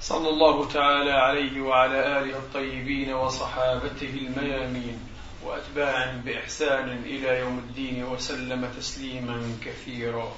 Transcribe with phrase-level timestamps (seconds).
[0.00, 4.98] صلى الله تعالى عليه وعلى آله الطيبين وصحابته الميامين
[5.44, 10.32] وأتباع بإحسان إلى يوم الدين وسلم تسليما كثيرا.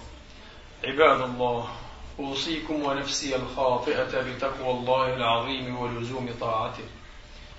[0.85, 1.69] عباد الله
[2.19, 6.85] أوصيكم ونفسي الخاطئة بتقوى الله العظيم ولزوم طاعته.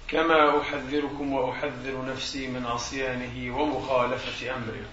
[0.08, 4.86] كما أحذركم وأحذر نفسي من عصيانه ومخالفة أمره.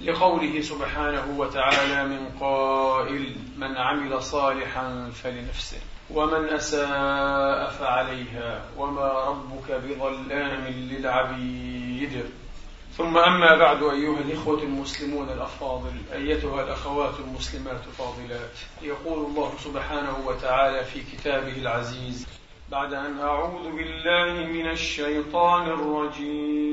[0.00, 5.80] لقوله سبحانه وتعالى من قائل من عمل صالحا فلنفسه.
[6.14, 12.24] ومن أساء فعليها وما ربك بظلام للعبيد.
[12.96, 18.56] ثم أما بعد أيها الإخوة المسلمون الأفاضل أيتها الأخوات المسلمات الفاضلات.
[18.82, 22.26] يقول الله سبحانه وتعالى في كتابه العزيز
[22.70, 26.68] بعد أن أعوذ بالله من الشيطان الرجيم.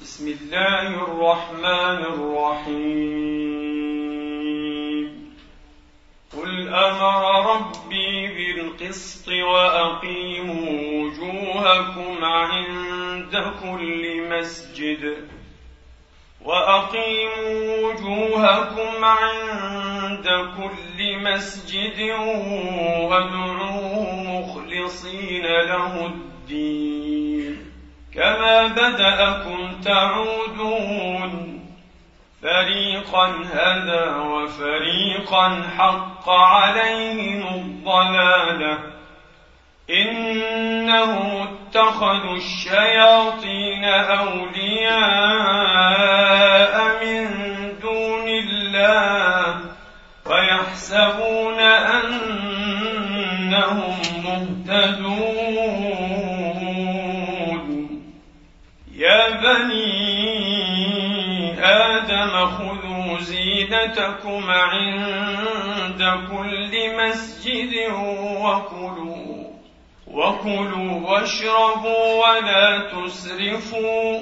[0.00, 3.73] بسم الله الرحمن الرحيم.
[6.44, 15.28] قل أمر ربي بالقسط وأقيموا وجوهكم عند كل مسجد
[16.44, 22.00] وأقيموا وجوهكم عند كل مسجد
[23.10, 27.72] وادعوه مخلصين له الدين
[28.14, 31.63] كما بدأكم تعودون
[32.44, 38.78] فريقا هدى وفريقا حق عليهم الضلاله
[39.90, 45.04] إنهم اتخذوا الشياطين أولياء
[47.04, 47.28] من
[47.82, 49.60] دون الله
[50.26, 51.60] ويحسبون
[51.94, 52.84] أنهم
[54.24, 55.24] مهتدون
[58.94, 59.93] يا بني
[61.64, 67.74] آدم خذوا زينتكم عند كل مسجد
[68.42, 69.44] وكلوا
[70.06, 74.20] وكلوا واشربوا ولا تسرفوا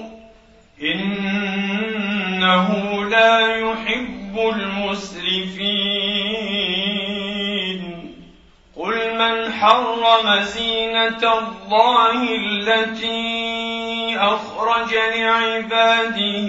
[0.83, 2.69] إنه
[3.05, 6.03] لا يحب المسرفين.
[8.77, 13.53] قل من حرم زينة الله التي
[14.19, 16.49] أخرج لعباده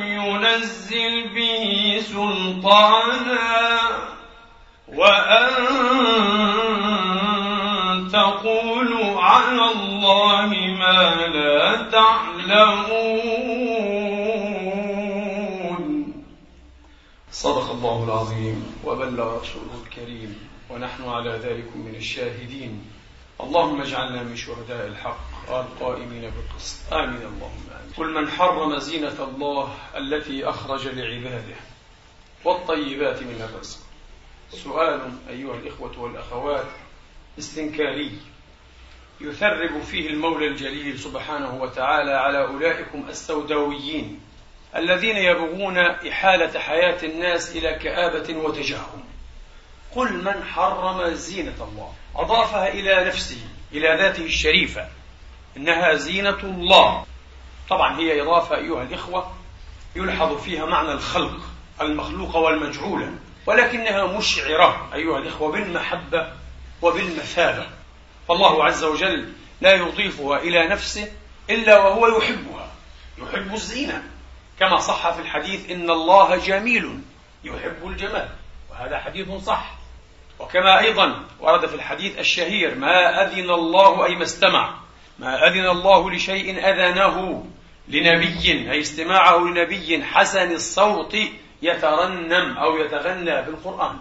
[0.25, 1.65] ينزل به
[2.01, 3.79] سلطانا
[4.87, 5.51] وأن
[8.13, 10.47] تقولوا على الله
[10.79, 13.31] ما لا تعلمون.
[17.31, 22.81] صدق الله العظيم وبلغ رسوله الكريم ونحن على ذلك من الشاهدين.
[23.41, 25.30] اللهم اجعلنا من شهداء الحق.
[25.59, 26.93] القائمين بالقسط.
[26.93, 27.93] آمين اللهم آمين.
[27.97, 31.55] قل من حرم زينة الله التي أخرج لعباده
[32.45, 33.79] والطيبات من الرزق.
[34.51, 36.65] سؤال أيها الإخوة والأخوات
[37.39, 38.11] استنكاري.
[39.21, 44.19] يثرب فيه المولى الجليل سبحانه وتعالى على أولئكم السوداويين
[44.75, 49.03] الذين يبغون إحالة حياة الناس إلى كآبة وتجهم
[49.95, 53.39] قل من حرم زينة الله أضافها إلى نفسه
[53.73, 54.87] إلى ذاته الشريفة.
[55.57, 57.05] إنها زينة الله.
[57.69, 59.31] طبعا هي إضافة أيها الإخوة
[59.95, 61.39] يلحظ فيها معنى الخلق
[61.81, 63.11] المخلوق والمجعولة
[63.45, 66.33] ولكنها مشعرة أيها الإخوة بالمحبة
[66.81, 67.67] وبالمثابة.
[68.27, 71.11] فالله عز وجل لا يضيفها إلى نفسه
[71.49, 72.71] إلا وهو يحبها
[73.17, 74.03] يحب الزينة.
[74.59, 76.99] كما صح في الحديث إن الله جميل
[77.43, 78.29] يحب الجمال
[78.71, 79.71] وهذا حديث صح.
[80.39, 84.75] وكما أيضا ورد في الحديث الشهير ما أذن الله أي ما استمع.
[85.21, 87.45] ما أذن الله لشيء أذنه
[87.87, 91.17] لنبي أي استماعه لنبي حسن الصوت
[91.61, 93.99] يترنم أو يتغنى بالقرآن.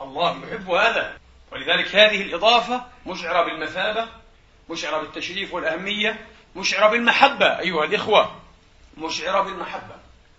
[0.00, 1.18] الله يحب هذا.
[1.52, 4.08] ولذلك هذه الإضافة مشعرة بالمثابة
[4.70, 6.26] مشعرة بالتشريف والأهمية
[6.56, 8.36] مشعرة بالمحبة أيها الإخوة
[8.98, 9.94] مشعرة بالمحبة.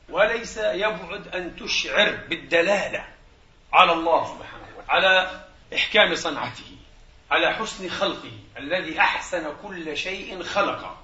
[0.09, 3.05] وليس يبعد أن تشعر بالدلالة
[3.73, 5.45] على الله سبحانه وتعالى على
[5.75, 6.80] إحكام صنعته.
[7.31, 10.97] على حسن خلقه الذي أحسن كل شيء خلقه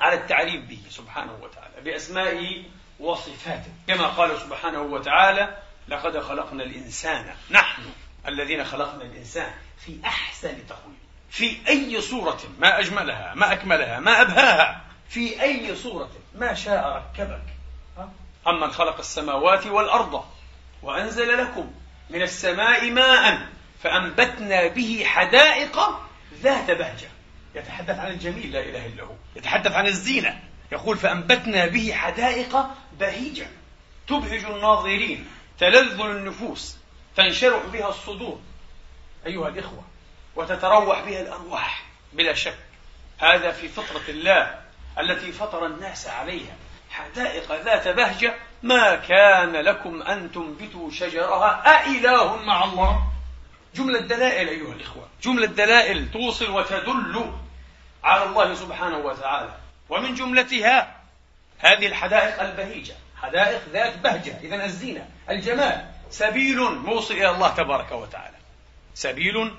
[0.00, 2.62] على التعريف به سبحانه وتعالى بأسمائه
[3.00, 3.72] وصفاته.
[3.86, 5.56] كما قال سبحانه وتعالى
[5.88, 7.82] لقد خلقنا الإنسان نحن
[8.28, 9.52] الذين خلقنا الإنسان
[9.84, 10.98] في أحسن تقويم.
[11.30, 17.42] في أي صورة ما أجملها ما أكملها ما أبهاها في أي صورة ما شاء ركبك.
[18.46, 20.24] أمن خلق السماوات والأرض
[20.82, 21.72] وأنزل لكم
[22.10, 23.48] من السماء ماء
[23.82, 25.78] فأنبتنا به حدائق
[26.42, 27.08] ذات بهجة.
[27.54, 29.14] يتحدث عن الجميل لا إله إلا هو.
[29.36, 30.40] يتحدث عن الزينة.
[30.72, 32.66] يقول فأنبتنا به حدائق
[33.00, 33.46] بهيجة.
[34.08, 35.28] تبهج الناظرين
[35.58, 36.76] تلذ النفوس
[37.16, 38.40] تنشرح بها الصدور.
[39.26, 39.84] أيها الإخوة
[40.36, 41.82] وتتروح بها الأرواح
[42.12, 42.58] بلا شك.
[43.18, 44.60] هذا في فطرة الله
[44.98, 46.56] التي فطر الناس عليها.
[46.90, 51.62] حدائق ذات بهجة ما كان لكم أن تنبتوا شجرها.
[51.66, 53.07] أإله مع الله؟
[53.78, 55.08] جملة دلائل أيها الإخوة.
[55.22, 57.32] جملة دلائل توصل وتدل
[58.04, 59.54] على الله سبحانه وتعالى.
[59.88, 60.96] ومن جملتها
[61.58, 62.94] هذه الحدائق البهيجة.
[63.22, 64.38] حدائق ذات بهجة.
[64.42, 65.90] إذا الزينة الجمال.
[66.10, 68.36] سبيل موصل إلى الله تبارك وتعالى.
[68.94, 69.52] سبيل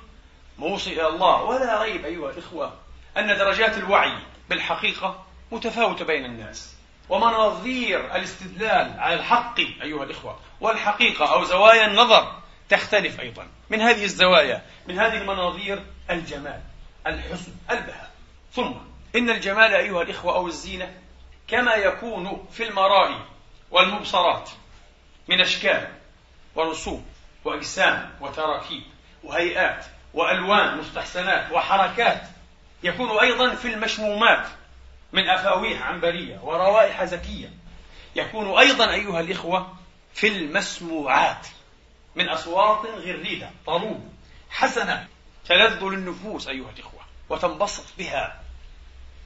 [0.57, 1.43] موصل إلى الله.
[1.43, 2.73] ولا ريب أيها الإخوة
[3.17, 4.17] أن درجات الوعي
[4.49, 6.75] بالحقيقة متفاوتة بين الناس.
[7.09, 12.38] ومناظير الاستدلال على الحق أيها الإخوة والحقيقة أو زوايا النظر
[12.69, 13.47] تختلف أيضا.
[13.69, 16.61] من هذه الزوايا من هذه المناظير الجمال
[17.07, 18.11] الحسن البهاء.
[18.53, 18.71] ثم
[19.15, 20.93] إن الجمال أيها الإخوة أو الزينة
[21.47, 23.25] كما يكون في المرائي
[23.71, 24.49] والمبصرات
[25.27, 25.87] من أشكال
[26.55, 27.05] ورسوم
[27.45, 28.83] وأجسام وتراكيب
[29.23, 32.21] وهيئات وألوان مستحسنات وحركات
[32.83, 34.47] يكون أيضا في المشمومات
[35.13, 37.49] من أفاويح عنبرية وروائح زكية.
[38.15, 39.77] يكون أيضا أيها الإخوة
[40.13, 41.47] في المسموعات.
[42.15, 44.13] من أصوات غريدة طروب
[44.49, 45.07] حسنة
[45.45, 48.41] تلذ للنفوس أيها الإخوة وتنبسط بها.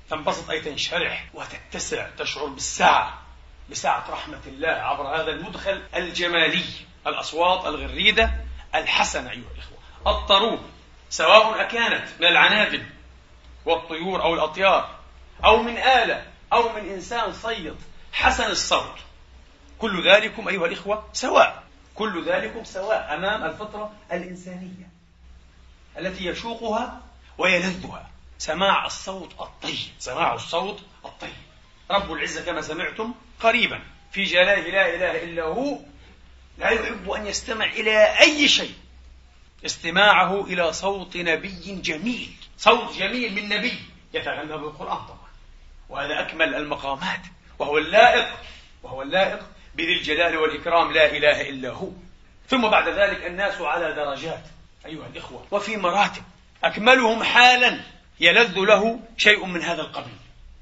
[0.10, 3.22] تنبسط أي تنشرح وتتسع تشعر بالسعة
[3.70, 6.66] بسعة رحمة الله عبر هذا المدخل الجمالي.
[7.08, 8.32] الأصوات الغريدة
[8.76, 9.78] الحسنة أيها الإخوة.
[10.08, 10.60] الطروب
[11.10, 12.86] سواء أكانت من العنابل
[13.66, 15.00] والطيور أو الأطيار
[15.46, 17.76] أو من آلة أو من إنسان صيد
[18.14, 18.98] حسن الصوت.
[19.80, 21.63] كل ذلكم أيها الإخوة سواء
[21.96, 24.90] كل ذلكم سواء أمام الفطرة الإنسانية
[25.98, 27.02] التي يشوقها
[27.38, 28.10] ويلذها.
[28.38, 31.34] سماع الصوت الطيب سماع الصوت الطيب.
[31.92, 33.80] رب العزة كما سمعتم قريبا
[34.12, 35.80] في جلاله لا إله إلا هو
[36.58, 38.74] لا يحب أن يستمع إلى أي شيء.
[39.66, 42.34] استماعه إلى صوت نبي جميل.
[42.58, 43.80] صوت جميل من نبي
[44.14, 45.30] يتغنى بالقرآن طبعا.
[45.90, 47.22] وهذا أكمل المقامات.
[47.60, 48.28] وهو اللائق
[48.84, 49.40] وهو اللائق
[49.76, 51.90] بذي الجلال والإكرام لا إله إلا هو.
[52.48, 54.44] ثم بعد ذلك الناس على درجات
[54.86, 56.24] أيها الإخوة وفي مراتب.
[56.64, 57.80] أكملهم حالا
[58.20, 60.18] يلذ له شيء من هذا القبيل.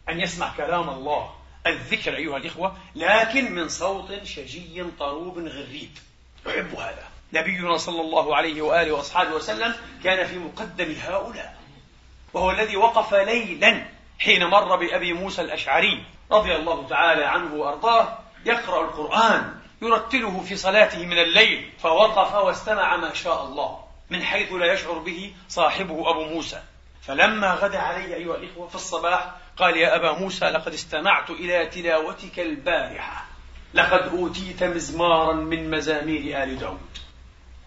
[0.10, 1.36] أن يسمع كلام الله
[1.68, 5.90] الذكر أيها الإخوة لكن من صوت شجي طروب غريب.
[6.48, 7.08] يحب هذا.
[7.34, 11.62] نبينا صلى الله عليه وآله وأصحابه وسلم كان في مقدم هؤلاء.
[12.34, 13.86] وهو الذي وقف ليلا
[14.20, 21.06] حين مر بأبي موسى الأشعري رضي الله تعالى عنه وأرضاه يقرأ القرآن يرتله في صلاته
[21.06, 26.62] من الليل فوقف واستمع ما شاء الله من حيث لا يشعر به صاحبه أبو موسى.
[27.02, 32.40] فلما غدا علي أيها الإخوة في الصباح قال يا أبا موسى لقد استمعت إلى تلاوتك
[32.40, 33.26] البارحة.
[33.74, 36.98] لقد أوتيت مزمارا من مزامير آل داود.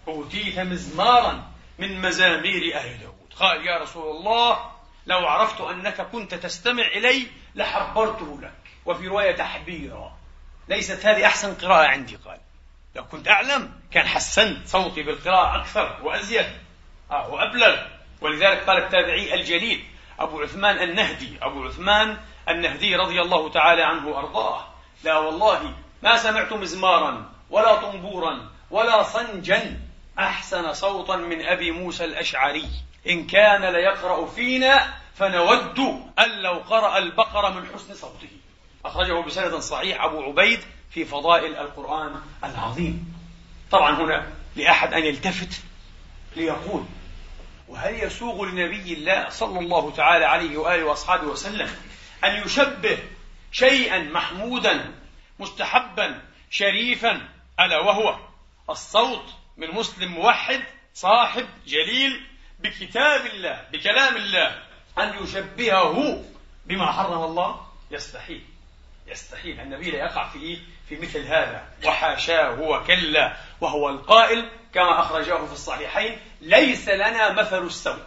[0.09, 1.43] أوتيت مزمارا
[1.79, 3.35] من مزامير آل داود.
[3.41, 4.71] قال يا رسول الله
[5.07, 8.53] لو عرفت أنك كنت تستمع إلي لحبرته لك.
[8.87, 10.14] وفي رواية تحبيرا
[10.69, 12.17] ليست هذه أحسن قراءة عندي.
[12.17, 12.39] قال
[12.97, 16.47] لو كنت أعلم كان حسنت صوتي بالقراءة أكثر وأزيد
[17.11, 17.77] آه وأبلغ.
[18.21, 19.85] ولذلك قال التابعي الجليل
[20.19, 21.39] أبو عثمان النهدي.
[21.43, 22.17] أبو عثمان
[22.49, 24.69] النهدي رضي الله تعالى عنه وأرضاه.
[25.05, 29.81] لا والله ما سمعت مزمارا ولا طنبورا ولا صنجا.
[30.19, 32.69] أحسن صوتا من أبي موسى الأشعري.
[33.07, 35.79] إن كان ليقرأ فينا فنود
[36.19, 38.29] أن لو قرأ البقرة من حسن صوته.
[38.85, 40.61] أخرجه بسند صحيح أبو عبيد
[40.91, 43.15] في فضائل القرآن العظيم.
[43.71, 45.63] طبعا هنا لأحد أن يلتفت
[46.37, 46.85] ليقول
[47.69, 51.71] وهل يسوغ لنبي الله صلى الله تعالى عليه وآله وأصحابه وسلم
[52.25, 52.99] أن يشبه
[53.53, 54.95] شيئا محمودا
[55.39, 57.29] مستحبا شريفا
[57.61, 58.19] ألا وهو
[58.71, 59.25] الصوت
[59.57, 60.61] من مسلم موحد
[60.95, 62.27] صاحب جليل
[62.61, 64.63] بكتاب الله بكلام الله
[64.99, 66.25] أن يشبهه
[66.67, 68.45] بما حرم الله؟ يستحيل.
[69.07, 70.59] يستحيل النبي لا يقع في إيه؟
[70.89, 71.65] في مثل هذا.
[71.85, 78.03] وحاشاه وكلا وهو القائل كما أخرجاه في الصحيحين ليس لنا مثل السوء.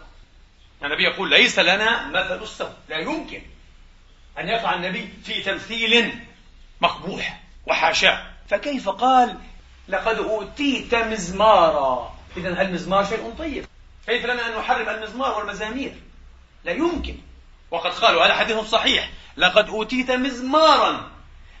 [0.82, 2.72] النبي يقول ليس لنا مثل السوء.
[2.88, 3.42] لا يمكن
[4.38, 6.18] أن يقع النبي في تمثيل
[6.80, 8.26] مقبوح وحاشاه.
[8.48, 9.38] فكيف قال
[9.88, 13.64] لقد أوتيت مزمارا؟ إذا المزمار شيء طيب؟
[14.06, 15.94] كيف لنا أن نحرم المزمار والمزامير؟
[16.64, 17.16] لا يمكن.
[17.70, 19.10] وقد قالوا هذا حديث صحيح.
[19.36, 21.10] لقد أوتيت مزمارا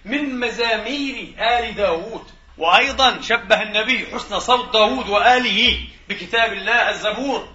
[0.04, 2.24] من مزامير آل داود.
[2.58, 7.48] وأيضا شبه النبي حسن صوت داود وآله بكتاب الله الزبور.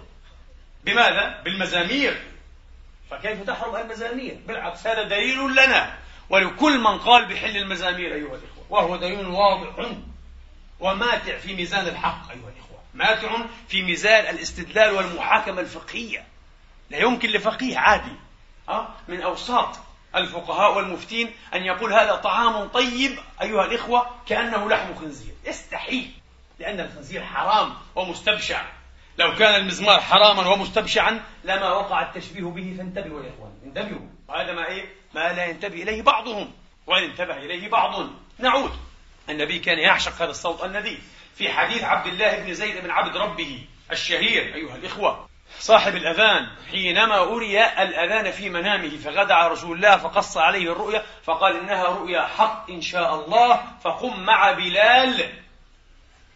[0.84, 2.22] بماذا؟ بالمزامير.
[3.10, 5.98] فكيف تحرم المزامير؟ بالعكس هذا دليل لنا.
[6.30, 9.90] ولكل من قال بحل المزامير أيها الإخوة وهو دليل واضح.
[10.80, 12.80] وماتع في ميزان الحق أيها الإخوة.
[12.94, 16.24] ماتع في ميزان الاستدلال والمحاكمة الفقهية.
[16.90, 18.23] لا يمكن لفقيه عادي
[18.68, 19.76] أه؟ من أوساط
[20.16, 25.34] الفقهاء والمفتين أن يقول هذا طعام طيب أيها الإخوة كأنه لحم خنزير.
[25.44, 26.10] يستحيل
[26.58, 28.62] لأن الخنزير حرام ومستبشع.
[29.18, 34.06] لو كان المزمار حراما ومستبشعا لما وقع التشبيه به فانتبهوا يا إخوان انتبهوا.
[34.30, 36.52] هذا ما إيه؟ ما لا ينتبه إليه بعضهم
[36.86, 38.10] وإن انتبه إليه بعض.
[38.38, 38.72] نعود.
[39.28, 40.98] النبي كان يعشق هذا الصوت النبي
[41.34, 45.28] في حديث عبد الله بن زيد بن عبد ربه الشهير أيها الإخوة
[45.64, 51.84] صاحب الأذان حينما أري الأذان في منامه فغدع رسول الله فقص عليه الرؤيا فقال إنها
[51.84, 55.32] رؤيا حق إن شاء الله فقم مع بلال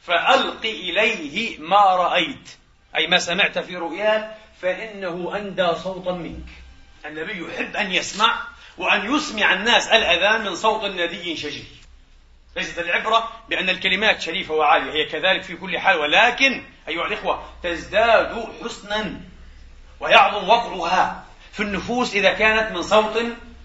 [0.03, 2.51] فألق إليه ما رأيت.
[2.97, 6.49] أي ما سمعت في رؤياك فإنه أندى صوتا منك.
[7.07, 8.43] النبي يحب أن يسمع
[8.79, 11.65] وأن يسمع الناس الأذان من صوت ندي شجي
[12.57, 18.49] ليست العبرة بأن الكلمات شريفة وعالية هي كذلك في كل حال ولكن أيها الإخوة تزداد
[18.65, 19.21] حسنا
[20.01, 23.23] ويعظم وقعها في النفوس إذا كانت من صوت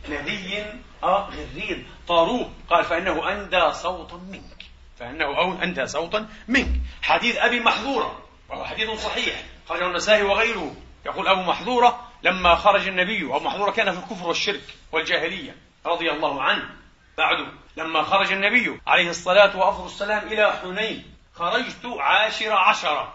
[0.09, 0.63] ندي
[1.03, 4.63] آه غرير طاروب قال فإنه أندى صوتا منك.
[4.99, 6.81] فإنه أندى صوتا منك.
[7.01, 9.43] حديث أبي محذورة وهو حديث صحيح.
[9.69, 10.75] خرجه النسائي وغيره.
[11.05, 16.41] يقول أبو محذورة لما خرج النبي أبو محذورة كان في الكفر والشرك والجاهلية رضي الله
[16.41, 16.69] عنه.
[17.17, 17.37] بعد
[17.77, 23.13] لما خرج النبي عليه الصلاة وأفضل السلام إلى حنين خرجت عاشر عشرة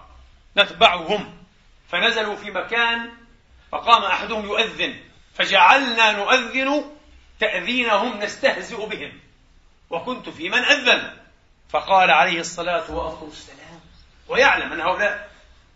[0.56, 1.34] نتبعهم.
[1.88, 3.10] فنزلوا في مكان
[3.72, 4.96] فقام أحدهم يؤذن.
[5.34, 6.84] فجعلنا نؤذن
[7.40, 9.20] تأذينهم نستهزئ بهم.
[9.90, 11.16] وكنت في من أذن؟
[11.70, 13.80] فقال عليه الصلاة وأفضل السلام.
[14.28, 15.30] ويعلم أن هؤلاء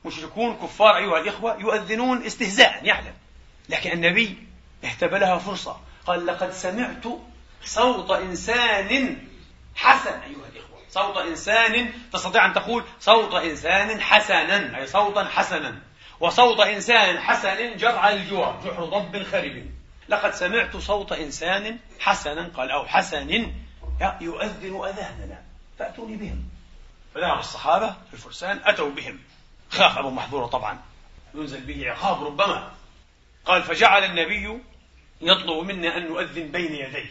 [0.05, 3.15] مشركون كفار أيها الإخوة يؤذنون استهزاء يعلم.
[3.69, 4.47] لكن النبي
[4.85, 5.81] اهتبلها فرصة.
[6.07, 7.05] قال لقد سمعت
[7.65, 9.19] صوت إنسان
[9.75, 10.52] حسن أيها
[10.93, 15.81] صوت إنسان تستطيع أن تقول صوت إنسان حسنا أي صوتا حسنا.
[16.21, 19.67] وصوت إنسان حسن جرع الجوع جحر ضب خرب.
[20.09, 23.53] لقد سمعت صوت إنسان حسنا قال أو حسن
[24.21, 25.43] يؤذن أذاننا
[25.79, 26.49] فأتوني بهم.
[27.15, 29.21] فذهب الصحابة الفرسان أتوا بهم.
[29.71, 30.79] خاف أبو محظورة طبعا
[31.35, 32.73] ينزل به عقاب ربما.
[33.45, 34.61] قال فجعل النبي
[35.21, 37.11] يطلب منا أن نؤذن بين يديه.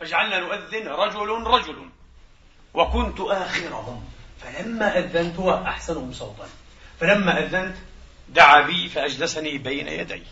[0.00, 1.90] فجعلنا نؤذن رجل رجل.
[2.78, 4.04] وكنت آخرهم.
[4.42, 6.48] فلما أذنت هو أحسنهم صوتا.
[7.00, 7.76] فلما أذنت
[8.28, 10.22] دعا بي فأجلسني بين يدي.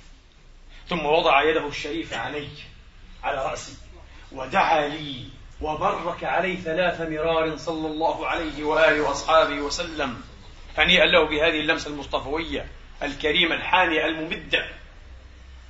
[0.88, 2.48] ثم وضع يده الشريفة علي
[3.24, 3.74] على رأسي
[4.32, 5.28] ودعا لي
[5.60, 10.22] وبرك علي ثلاث مرار صلى الله عليه وآله وأصحابه وسلم.
[10.78, 12.68] هنيئا له بهذه اللمسة المصطفوية
[13.02, 14.68] الكريمة الحانية الممدة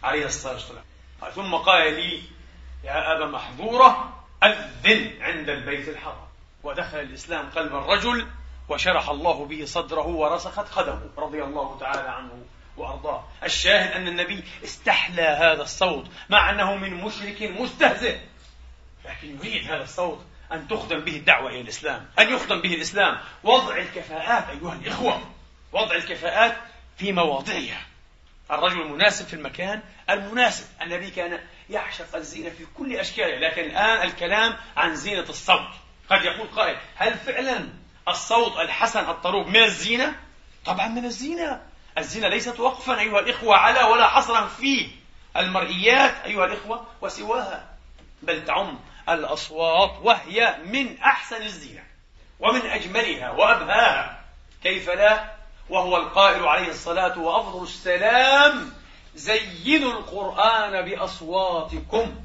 [0.02, 0.84] عليه الصلاة والسلام.
[1.34, 2.22] ثم قال لي
[2.84, 6.25] يا أبا محظورة أذن عند البيت الحرام.
[6.66, 8.26] ودخل الإسلام قلب الرجل
[8.68, 12.44] وشرح الله به صدره ورسخت قدمه رضي الله تعالى عنه
[12.76, 13.24] وأرضاه.
[13.44, 18.18] الشاهد أن النبي استحلى هذا الصوت مع أنه من مشرك مستهزئ.
[19.04, 23.18] لكن يريد هذا الصوت أن تخدم به الدعوة إلى الإسلام أن يخدم به الإسلام.
[23.44, 25.20] وضع الكفاءات أيها الإخوة
[25.72, 26.56] وضع الكفاءات
[26.98, 27.86] في مواضعها.
[28.50, 30.66] الرجل المناسب في المكان المناسب.
[30.82, 35.85] النبي كان يعشق الزينة في كل أشكالها لكن الآن الكلام عن زينة الصوت.
[36.10, 37.68] قد يقول قائل هل فعلا
[38.08, 40.20] الصوت الحسن الطروب من الزينة؟
[40.64, 41.62] طبعا من الزينة.
[41.98, 44.90] الزنا ليست وقفا أيها الإخوة على ولا حصرا في
[45.36, 47.76] المرئيات أيها الإخوة وسواها
[48.22, 51.84] بل تعم الأصوات وهي من أحسن الزنا
[52.40, 54.24] ومن أجملها وأبهاها.
[54.62, 55.34] كيف لا؟
[55.68, 58.72] وهو القائل عليه الصلاة وأفضل السلام
[59.14, 62.16] زينوا القرآن بأصواتكم.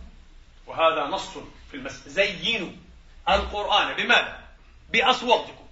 [0.67, 1.29] وهذا نص
[1.71, 2.71] في المسجد زينوا.
[3.29, 3.95] القرآن.
[3.95, 4.39] بماذا؟
[4.89, 5.67] بأصواتكم.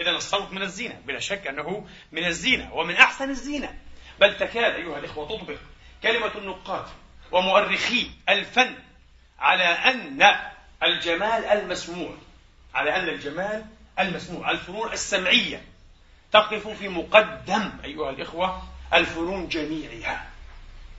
[0.00, 1.00] إذا الصوت من الزينة.
[1.06, 3.78] بلا شك أنه من الزينة ومن أحسن الزينة.
[4.20, 5.58] بل تكاد أيها الإخوة تطبق
[6.02, 6.84] كلمة النقاد
[7.32, 8.74] ومؤرخي الفن
[9.38, 10.28] على أن
[10.82, 12.14] الجمال المسموع
[12.74, 13.64] على أن الجمال
[13.98, 15.64] المسموع الفنون السمعية
[16.32, 18.62] تقف في مقدم أيها الإخوة
[18.94, 20.31] الفنون جميعها.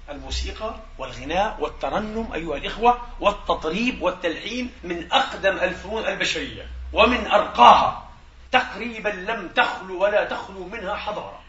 [0.10, 8.10] الموسيقى والغناء والترنم أيها الإخوة والتطريب والتلحين من أقدم الفنون البشرية ومن أرقاها.
[8.52, 11.42] تقريبا لم تخلو ولا تخلو منها حضارة.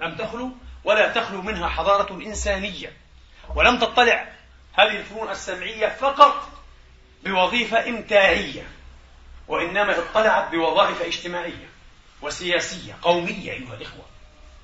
[0.00, 0.50] لم تخلو
[0.84, 2.92] ولا تخلو منها حضارة إنسانية.
[3.54, 4.28] ولم تطلع
[4.72, 6.48] هذه الفنون السمعية فقط
[7.24, 8.66] بوظيفة إمتاعية
[9.48, 11.68] وإنما اطلعت بوظائف اجتماعية
[12.22, 14.04] وسياسية قومية أيها الإخوة.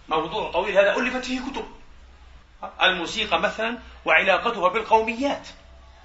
[0.08, 1.81] موضوع طويل هذا ألفت فيه كتب.
[2.82, 5.48] الموسيقى مثلا وعلاقتها بالقوميات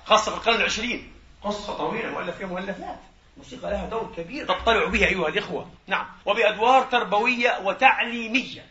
[0.06, 1.14] خاصة في القرن العشرين.
[1.44, 3.00] قصة طويلة مؤلف فيها مؤلفات.
[3.34, 4.46] الموسيقى لها دور كبير.
[4.46, 5.70] تطلع به أيها الإخوة.
[5.88, 6.06] نعم.
[6.26, 8.66] وبأدوار تربوية وتعليمية.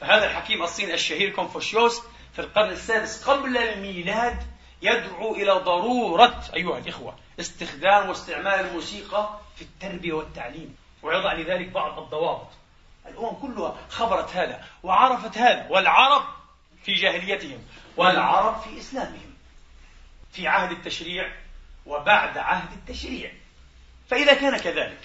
[0.00, 4.42] فهذا الحكيم الصيني الشهير كونفوشيوس في القرن السادس قبل الميلاد
[4.82, 10.76] يدعو إلى ضرورة أيها الإخوة استخدام واستعمال الموسيقى في التربية والتعليم.
[11.02, 12.48] ويضع لذلك بعض الضوابط.
[13.06, 16.22] الأمم كلها خبرت هذا وعرفت هذا والعرب
[16.84, 17.64] في جاهليتهم
[17.96, 19.34] والعرب في إسلامهم
[20.32, 21.32] في عهد التشريع
[21.86, 23.32] وبعد عهد التشريع.
[24.10, 25.00] فإذا كان كذلك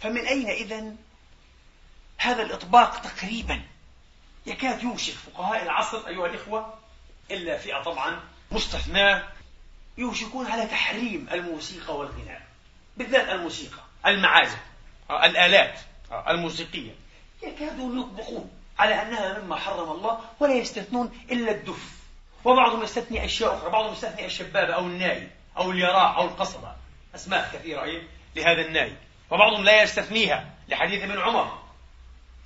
[0.00, 0.96] فمن أين إذن
[2.18, 3.62] هذا الإطباق تقريبا؟
[4.46, 6.74] يكاد يوشك فقهاء العصر أيها الإخوة
[7.30, 9.28] إلا فئة طبعا مستثناة
[9.98, 12.42] يوشكون على تحريم الموسيقى والغناء
[12.96, 14.58] بالذات الموسيقى المعازف
[15.10, 15.80] الآلات
[16.28, 16.94] الموسيقية.
[17.42, 21.94] يكادون يطبقون على أنها مما حرم الله ولا يستثنون إلا الدف.
[22.44, 26.74] وبعضهم يستثني أشياء أخرى بعضهم يستثني الشباب أو الناي أو اليراع أو القصبة.
[27.14, 28.02] أسماء كثيرة أيه؟
[28.36, 28.92] لهذا الناي.
[29.30, 31.58] وبعضهم لا يستثنيها لحديث ابن عمر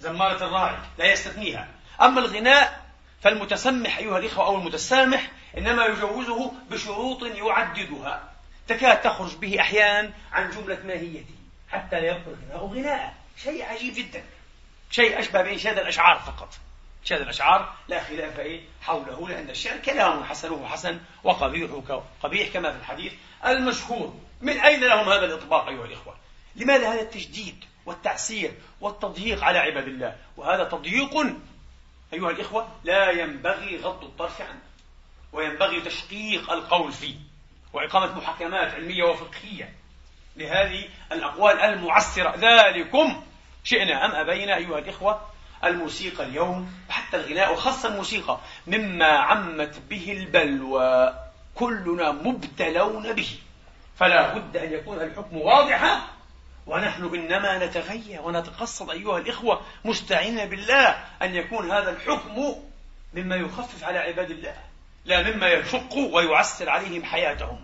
[0.01, 1.69] زمارة الراعي لا يستثنيها.
[2.01, 2.89] أما الغناء
[3.23, 8.33] فالمتسمح أيها الإخوة أو المتسامح إنما يجوزه بشروط يعددها.
[8.69, 11.35] تكاد تخرج به أحيانا عن جملة ماهيته
[11.69, 13.15] حتى لا يبقى الغناء غناء.
[13.43, 14.25] شيء عجيب جدا.
[14.91, 16.49] شيء أشبه بإنشاد الأشعار فقط.
[17.03, 22.79] إنشاد الأشعار لا خلاف إيه؟ حوله لأن الشعر كلام حسنه حسن وقبيحه قبيح كما في
[22.79, 23.13] الحديث
[23.47, 24.15] المشهور.
[24.41, 26.17] من أين لهم هذا الإطباق أيها الإخوة؟
[26.57, 31.17] لماذا هذا التجديد والتعسير والتضييق على عباد الله؟ وهذا تضييق
[32.13, 34.61] أيها الإخوة لا ينبغي غض الطرف عنه
[35.33, 37.17] وينبغي تشقيق القول فيه.
[37.73, 39.75] وإقامة محاكمات علمية وفقهية
[40.37, 42.37] لهذه الأقوال المعسرة.
[42.37, 43.23] ذلكم
[43.69, 45.21] شئنا أم أبينا أيها الإخوة
[45.65, 51.15] الموسيقى اليوم وحتى الغناء وخاصة الموسيقى مما عمت به البلوى
[51.55, 53.39] كلنا مبتلون به.
[53.99, 56.01] فلا بد أن يكون الحكم واضحا
[56.67, 60.89] ونحن إنما نتغير ونتقصد أيها الإخوة مستعينين بالله
[61.23, 62.55] أن يكون هذا الحكم
[63.15, 64.57] مما يخفف على عباد الله
[65.05, 67.61] لا مما يشق ويعسر عليهم حياتهم.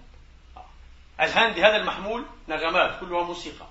[1.20, 3.66] الهاند هذا المحمول نغمات كلها موسيقى.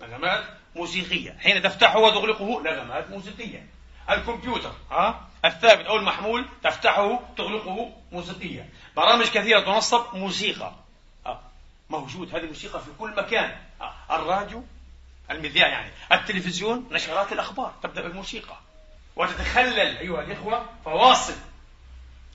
[0.00, 0.63] نغمات.
[0.76, 1.36] موسيقية.
[1.40, 3.66] حين تفتحه وتغلقه نغمات موسيقية.
[4.10, 8.68] الكمبيوتر ها؟ الثابت أو المحمول تفتحه تغلقه موسيقية.
[8.96, 10.72] برامج كثيرة تنصب موسيقى.
[11.90, 13.56] موجود هذه الموسيقى في كل مكان.
[14.10, 14.64] الراديو
[15.30, 15.90] المذياع يعني.
[16.12, 18.56] التلفزيون نشرات الأخبار تبدأ بالموسيقى.
[19.16, 21.34] وتتخلل أيها الإخوة فواصل.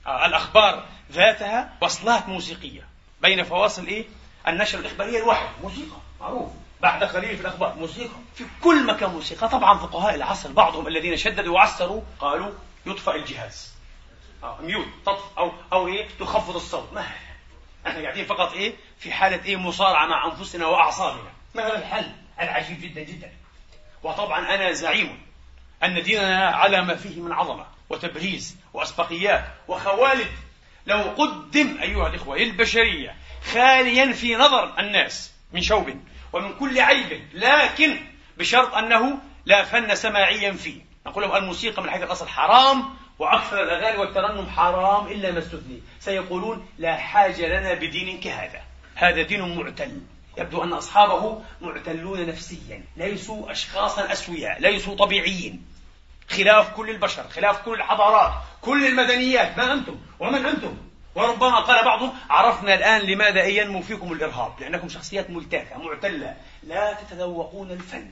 [0.06, 2.88] الأخبار ذاتها وصلات موسيقية.
[3.20, 4.04] بين فواصل إيه؟
[4.48, 6.50] النشر الإخبارية الواحد موسيقى معروف.
[6.82, 7.74] بعد قليل في الأخبار.
[7.74, 8.16] موسيقى.
[8.34, 9.48] في كل مكان موسيقى.
[9.48, 12.50] طبعا فقهاء العصر بعضهم الذين شددوا وعسروا قالوا
[12.86, 13.74] يطفأ الجهاز.
[14.42, 16.92] آه ميوت تطف أو أو إيه؟ تخفض الصوت.
[16.92, 17.00] ما
[17.86, 21.30] إحنا قاعدين فقط إيه؟ في حالة إيه؟ مصارعة مع أنفسنا وأعصابنا.
[21.54, 23.32] ما هذا الحل؟ العجيب جدا جدا.
[24.02, 25.22] وطبعا أنا زعيم
[25.84, 29.44] أن ديننا على ما فيه من عظمة وتبريز وأسبقيات.
[29.68, 30.30] وخوالد
[30.86, 33.16] لو قدم أيها الإخوة للبشرية
[33.52, 36.00] خاليا في نظر الناس من شوب
[36.32, 37.98] ومن كل عيب لكن
[38.38, 40.80] بشرط أنه لا فن سماعيا فيه.
[41.06, 42.84] نقول لهم الموسيقى من حيث الأصل حرام
[43.18, 45.82] وأكثر الأغاني والترنم حرام إلا ما استثني.
[46.00, 48.62] سيقولون لا حاجة لنا بدين كهذا.
[48.94, 50.00] هذا دين معتل.
[50.38, 55.66] يبدو أن أصحابه معتلون نفسيا ليسوا أشخاصا أسوياء ليسوا طبيعيين.
[56.28, 59.58] خلاف كل البشر خلاف كل الحضارات كل المدنيات.
[59.58, 60.76] ما أنتم؟ ومن أنتم؟
[61.14, 67.70] وربما قال بعضهم عرفنا الآن لماذا ينمو فيكم الإرهاب لأنكم شخصيات ملتاكة معتلة لا تتذوقون
[67.70, 68.10] الفن.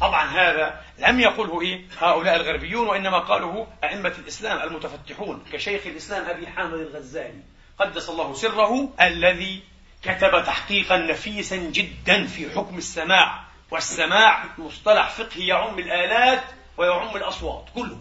[0.00, 6.46] طبعا هذا لم يقله إيه؟ هؤلاء الغربيون وإنما قاله أئمة الإسلام المتفتحون كشيخ الإسلام أبي
[6.46, 7.42] حامد الغزالي.
[7.78, 9.62] قدس الله سره الذي
[10.02, 16.42] كتب تحقيقا نفيسا جدا في حكم السماع والسماع مصطلح فقهي يعم الآلات
[16.76, 17.98] ويعم الأصوات كله.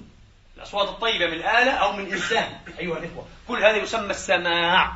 [0.60, 2.58] الأصوات الطيبة من آلة أو من إنسان.
[2.80, 4.94] أيها الإخوة كل هذا يسمى السماع.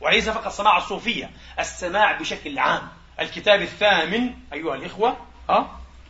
[0.00, 2.88] وليس فقط سماع الصوفية السماع بشكل عام.
[3.20, 5.16] الكتاب الثامن أيها الإخوة؟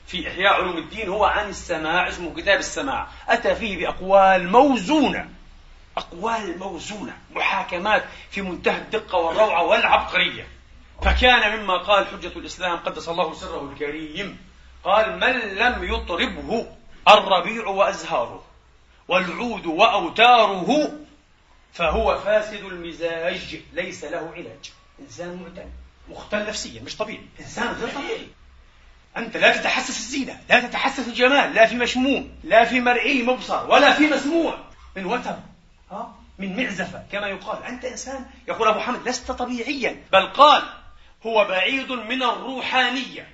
[0.06, 3.06] في إحياء علوم الدين هو عن السماع اسمه كتاب السماع.
[3.28, 5.28] أتى فيه بأقوال موزونة.
[5.96, 10.46] أقوال موزونة محاكمات في منتهى الدقة والروعة والعبقرية.
[11.02, 14.38] فكان مما قال حجة الإسلام قدس الله سره الكريم.
[14.84, 16.66] قال من لم يطربه
[17.08, 18.41] الربيع وأزهاره.
[19.12, 20.92] والعود وأوتاره
[21.72, 24.72] فهو فاسد المزاج ليس له علاج.
[25.00, 25.68] إنسان معتل
[26.08, 27.26] مختل نفسيا مش طبيعي.
[27.40, 28.28] إنسان غير طبيعي.
[29.16, 33.92] أنت لا تتحسس الزينة لا تتحسس الجمال لا في مشموم لا في مرئي مبصر ولا
[33.92, 34.58] في مسموع.
[34.96, 35.38] من وتر
[35.90, 37.64] ها؟ من معزفة كما يقال.
[37.64, 40.62] أنت إنسان يقول أبو حمد لست طبيعيا بل قال
[41.26, 43.28] هو بعيد من الروحانية.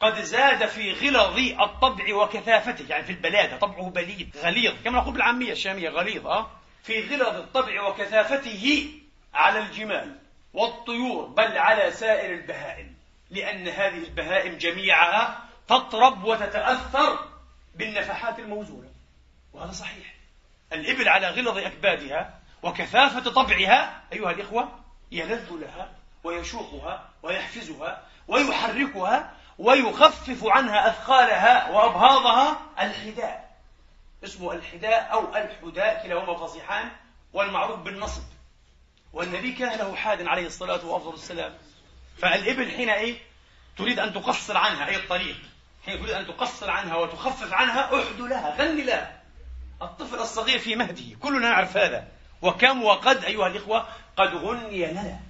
[0.00, 4.74] قد زاد في غلظ الطبع وكثافته يعني في البلادة طبعه بليد غليظ.
[4.84, 6.50] كما نقول بالعامية الشامية غليظ أه؟
[6.82, 8.88] في غلظ الطبع وكثافته
[9.34, 10.18] على الجمال
[10.54, 12.96] والطيور بل على سائر البهائم.
[13.30, 17.18] لأن هذه البهائم جميعها تطرب وتتأثر
[17.74, 18.88] بالنفحات الموزونة.
[19.52, 20.14] وهذا صحيح.
[20.72, 24.68] الإبل على غلظ أكبادها وكثافة طبعها أيها الإخوة
[25.12, 25.92] يلذ لها
[26.24, 33.56] ويشوقها ويحفزها ويحركها ويخفف عنها أثقالها وأبهاضها الحداء.
[34.24, 36.90] اسمه الحداء أو الحداء كلاهما فصيحان
[37.32, 38.22] والمعروف بالنصب.
[39.12, 41.54] والنبي كان له حاد عليه الصلاة والسلام
[42.18, 43.18] فالإبل حين إيه؟
[43.78, 45.36] تريد أن تقصر عنها أي الطريق.
[45.86, 49.22] حين تريد أن تقصر عنها وتخفف عنها أحد لها غني لها.
[49.82, 52.08] الطفل الصغير في مهده كلنا نعرف هذا.
[52.42, 55.20] وكم وقد أيها الإخوة قد غني لنا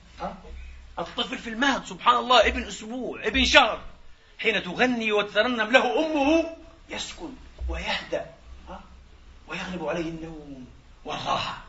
[0.99, 3.81] الطفل في المهد سبحان الله ابن أسبوع ابن شهر.
[4.39, 6.57] حين تغني وتترنم له أمه
[6.91, 7.31] يسكن
[7.69, 8.27] ويهدأ
[9.49, 10.67] ويغلب عليه النوم
[11.05, 11.65] والراحة.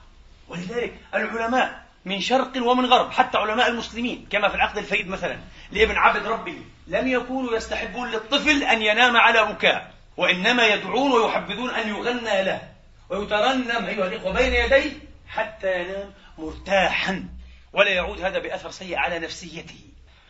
[0.47, 5.37] ولذلك العلماء من شرق ومن غرب حتى علماء المسلمين كما في العقد الفيد مثلا
[5.71, 11.89] لابن عبد ربه لم يكونوا يستحبون للطفل أن ينام على بكاء وإنما يدعون ويحبذون أن
[11.89, 12.61] يغنى له.
[13.09, 14.91] ويترنم أيها الإخوة بين يديه
[15.27, 17.29] حتى ينام مرتاحا
[17.73, 19.79] ولا يعود هذا بأثر سيء على نفسيته.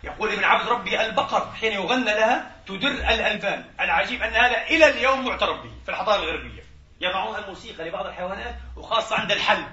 [0.07, 3.65] يقول ابن عبد ربي البقر حين يغنى لها تدر الألبان.
[3.79, 6.63] العجيب أن هذا إلى اليوم معترف به في الحضارة الغربية.
[7.01, 9.67] يضعون الموسيقى لبعض الحيوانات وخاصة عند الحلب.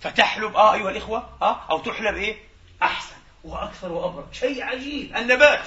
[0.00, 2.36] فتحلب آه أيها الإخوة آه أو تحلب إيه؟
[2.82, 4.32] أحسن وأكثر وأبرد.
[4.32, 5.16] شيء عجيب.
[5.16, 5.66] النبات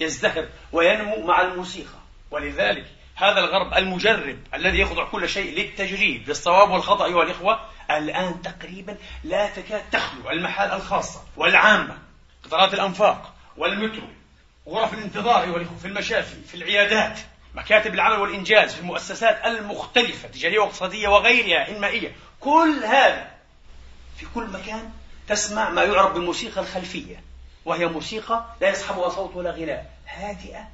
[0.00, 1.98] يزدهر وينمو مع الموسيقى.
[2.30, 2.86] ولذلك
[3.16, 7.60] هذا الغرب المجرب الذي يخضع كل شيء للتجريب للصواب والخطأ أيها الإخوة
[7.90, 11.98] الآن تقريبا لا تكاد تخلو المحال الخاصة والعامة
[12.44, 14.06] قطارات الأنفاق والمترو
[14.68, 17.18] غرف الانتظار في المشافي في العيادات
[17.54, 23.30] مكاتب العمل والإنجاز في المؤسسات المختلفة تجارية واقتصادية وغيرها انمائيه كل هذا
[24.16, 24.90] في كل مكان
[25.28, 27.20] تسمع ما يعرف بالموسيقى الخلفية
[27.64, 30.68] وهي موسيقى لا يصحبها صوت ولا غناء هادئة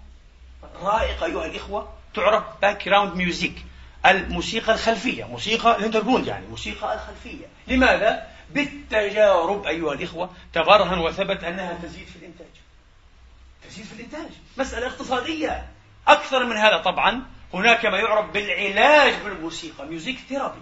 [0.82, 3.64] رائقة أيها الإخوة تعرف background music
[4.06, 7.46] الموسيقى الخلفية موسيقى ال Hintergrund يعني موسيقى الخلفية.
[7.66, 12.46] لماذا؟ بالتجارب أيها الإخوة تبرهن وثبت أنها تزيد في الإنتاج.
[13.68, 14.30] تزيد في الإنتاج.
[14.56, 15.66] مسألة اقتصادية.
[16.08, 17.22] أكثر من هذا طبعا
[17.54, 20.58] هناك ما يعرف بالعلاج بالموسيقى music therapy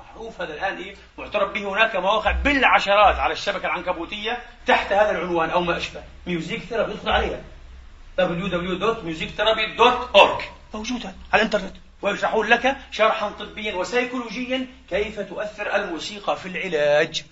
[0.00, 5.50] معروف هذا الآن إيه؟ معترف به هناك مواقع بالعشرات على الشبكة العنكبوتية تحت هذا العنوان
[5.50, 6.02] أو ما أشبه.
[6.26, 7.40] music therapy ادخل عليها.
[8.20, 10.42] www.musictherapy.org
[10.74, 11.76] موجودة على الإنترنت.
[12.02, 17.24] ويشرحون لك شرحا طبيا وسيكولوجيا كيف تؤثر الموسيقى في العلاج.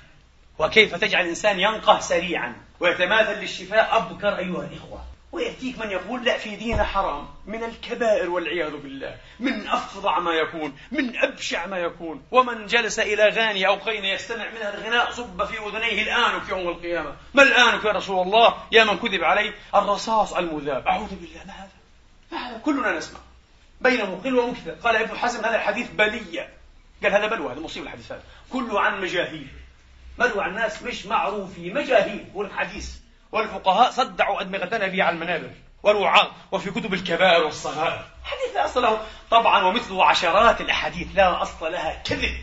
[0.58, 2.56] وكيف تجعل الإنسان ينقه سريعا.
[2.80, 5.04] ويتماثل للشفاء أبكر أيها الإخوة.
[5.32, 7.28] ويأتيك من يقول لا في دين حرام.
[7.46, 9.16] من الكبائر والعياذ بالله.
[9.40, 12.22] من أفظع ما يكون من أبشع ما يكون.
[12.30, 16.68] ومن جلس إلى غاني أو قين يستمع منها الغناء صب في أذنيه الآن في يوم
[16.68, 17.16] القيامة.
[17.34, 20.86] ما الآن يا رسول الله؟ يا من كذب عليه؟ الرصاص المذاب.
[20.86, 21.44] أعوذ بالله.
[21.46, 21.70] ما هذا؟
[22.32, 23.20] ما هذا؟ كلنا نسمع.
[23.80, 26.48] بين مقل ومكثر قال ابن حزم هذا الحديث بلية.
[27.02, 28.22] قال هذا بلوى هذا مصيبة الحديث هذا.
[28.52, 29.48] كله عن مجاهيل.
[30.18, 32.24] ملوى عن ناس مش معروفين مجاهيل.
[32.34, 32.96] هو الحديث
[33.32, 35.50] والفقهاء صدعوا أدمغتنا به على المنابر
[35.82, 38.04] والوعاظ وفي كتب الكبائر والصغائر.
[38.24, 39.06] حديث لا أصل له.
[39.30, 42.34] طبعا ومثله عشرات الأحاديث لا أصل لها كذب.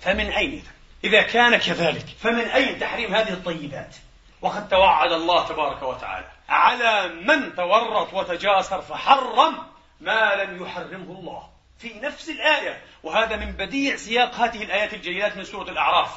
[0.00, 0.64] فمن أين؟
[1.04, 3.96] إذا كان كذلك فمن أين تحريم هذه الطيبات؟
[4.40, 9.58] وقد توعد الله تبارك وتعالى على من تورط وتجاسر فحرم
[10.00, 12.82] ما لم يحرمه الله في نفس الآية.
[13.02, 16.10] وهذا من بديع سياق هذه الآيات الجليلات من سورة الأعراف.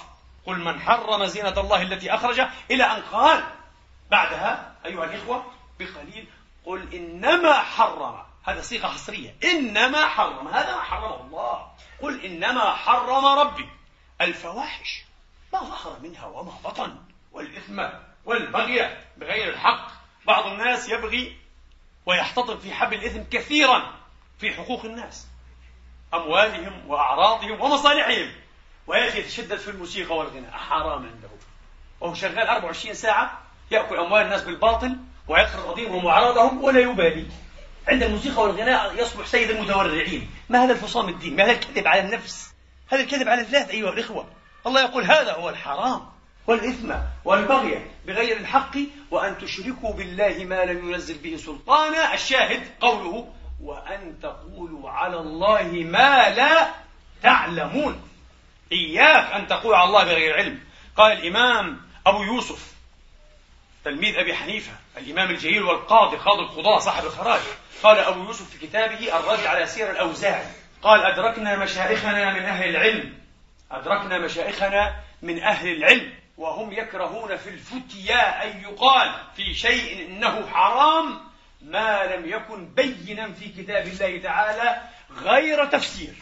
[0.45, 2.41] قل من حرم زينة الله التي أخرج
[2.71, 3.43] إلى أن قال
[4.11, 6.27] بعدها أيها الإخوة بقليل
[6.65, 8.25] قل إنما حرم.
[8.43, 9.35] هذا صيغة حصرية.
[9.43, 10.47] إنما حرم.
[10.47, 11.71] هذا ما حرمه الله.
[12.01, 13.69] قل إنما حرم ربي.
[14.21, 15.03] الفواحش
[15.53, 16.97] ما ظهر منها وما بطن
[17.31, 17.83] والإثم
[18.25, 19.87] والبغي بغير الحق.
[20.25, 21.37] بعض الناس يبغي
[22.05, 23.95] ويحتطب في حبل الإثم كثيرا
[24.39, 25.27] في حقوق الناس
[26.13, 28.31] أموالهم وأعراضهم ومصالحهم
[28.87, 30.51] ويأتي يتشدد في الموسيقى والغناء.
[30.51, 31.29] حرام عنده.
[31.99, 34.97] وهو شغال 24 ساعة يأكل أموال الناس بالباطل
[35.27, 37.25] ويقهر قضيهم وأعراضهم ولا يبالي.
[37.87, 40.29] عند الموسيقى والغناء يصبح سيد المتورعين.
[40.49, 42.53] ما هذا الفصام الدين؟ ما هذا الكذب على النفس؟
[42.91, 44.27] هذا الكذب على الذات أيها الإخوة.
[44.67, 46.01] الله يقول هذا هو الحرام
[46.47, 46.93] والإثم
[47.25, 48.77] والبغي بغير الحق
[49.11, 52.13] وأن تشركوا بالله ما لم ينزل به سلطانا.
[52.13, 53.27] الشاهد قوله
[53.63, 56.67] وأن تقولوا على الله ما لا
[57.23, 58.01] تعلمون.
[58.71, 60.59] إياك أن تقول على الله بغير علم.
[60.97, 62.74] قال الإمام أبو يوسف
[63.85, 67.41] تلميذ أبي حنيفة الإمام الجليل والقاضي قاضي القضاة صاحب الخراج.
[67.83, 70.45] قال أبو يوسف في كتابه الرد على سير الأوزاعي.
[70.81, 73.13] قال أدركنا مشايخنا من أهل العلم.
[73.71, 81.19] أدركنا مشايخنا من أهل العلم وهم يكرهون في الفتيا أن يقال في شيء إنه حرام
[81.61, 84.81] ما لم يكن بينا في كتاب الله تعالى
[85.23, 86.13] غير تفسير.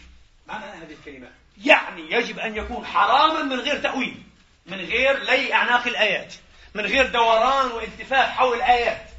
[0.48, 1.32] ما معنى هذه الكلمات
[1.66, 4.24] يعني يجب أن يكون حراما من غير تأويل
[4.66, 6.34] من غير لي أعناق الآيات.
[6.76, 9.10] من غير دوران والتفاف حول الآيات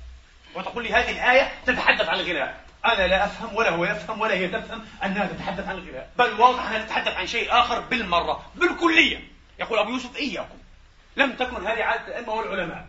[0.54, 2.64] وتقول لي هذه الآية تتحدث عن الغناء.
[2.84, 6.10] أنا لا أفهم ولا هو يفهم ولا هي تفهم أنها تتحدث عن الغناء.
[6.18, 9.28] بل واضح أنها تتحدث عن شيء آخر بالمرة بالكلية.
[9.58, 10.58] يقول أبو يوسف إياكم.
[11.16, 12.86] لم تكن هذه عادة الأئمة والعلماء.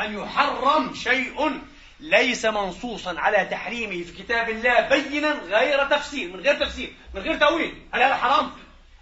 [0.00, 1.60] أن يحرم شيء
[2.00, 7.36] ليس منصوصا على تحريمه في كتاب الله بينا غير تفسير من غير تفسير من غير
[7.36, 7.82] تأويل.
[7.94, 8.50] هل هذا حرام؟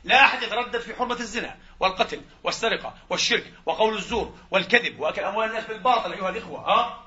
[0.05, 1.57] لا أحد يتردد في حرمة الزنا.
[1.81, 7.03] والقتل والسرقة والشرك وقول الزور والكذب وأكل أموال الناس بالباطل أيها الإخوة ها؟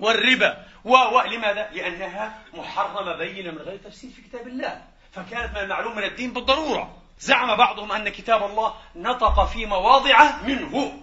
[0.00, 0.64] والربا.
[0.84, 4.82] و و لماذا؟ لأنها محرمة بينة من غير تفسير في كتاب الله.
[5.12, 6.96] فكانت من المعلوم من الدين بالضرورة.
[7.20, 11.00] زعم بعضهم أن كتاب الله نطق في مواضع منه.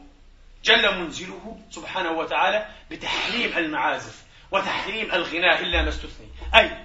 [0.64, 6.28] جل منزله سبحانه وتعالى بتحريم المعازف وتحريم الغناء إلا ما استثني.
[6.56, 6.78] أي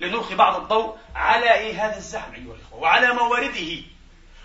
[0.00, 3.82] لنلقي بعض الضوء على إيه هذا الزعم أيها الإخوة؟ وعلى موارده.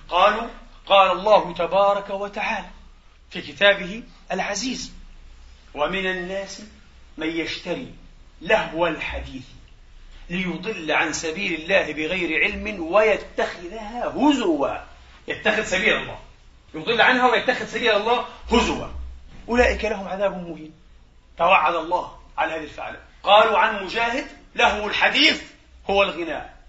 [0.10, 0.48] قالوا
[0.90, 2.70] قال الله تبارك وتعالى
[3.30, 4.94] في كتابه العزيز
[5.74, 6.64] ومن الناس
[7.18, 7.94] من يشتري
[8.42, 9.46] لهو الحديث
[10.30, 14.78] ليضل عن سبيل الله بغير علم ويتخذها هزوا.
[15.28, 16.20] يتخذ سبيل الله.
[16.74, 18.88] يضل عنها ويتخذ سبيل الله هزوا.
[19.50, 20.74] أولئك لهم عذاب مهين.
[21.38, 25.44] توعد الله على هذه الفعلة قالوا عن مجاهد له الحديث
[25.90, 26.60] هو الغناء.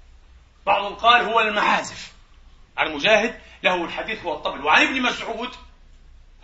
[0.67, 2.13] بعضهم قال هو المعازف.
[2.77, 4.65] عن مجاهد له الحديث هو الطبل.
[4.65, 5.51] وعن ابن مسعود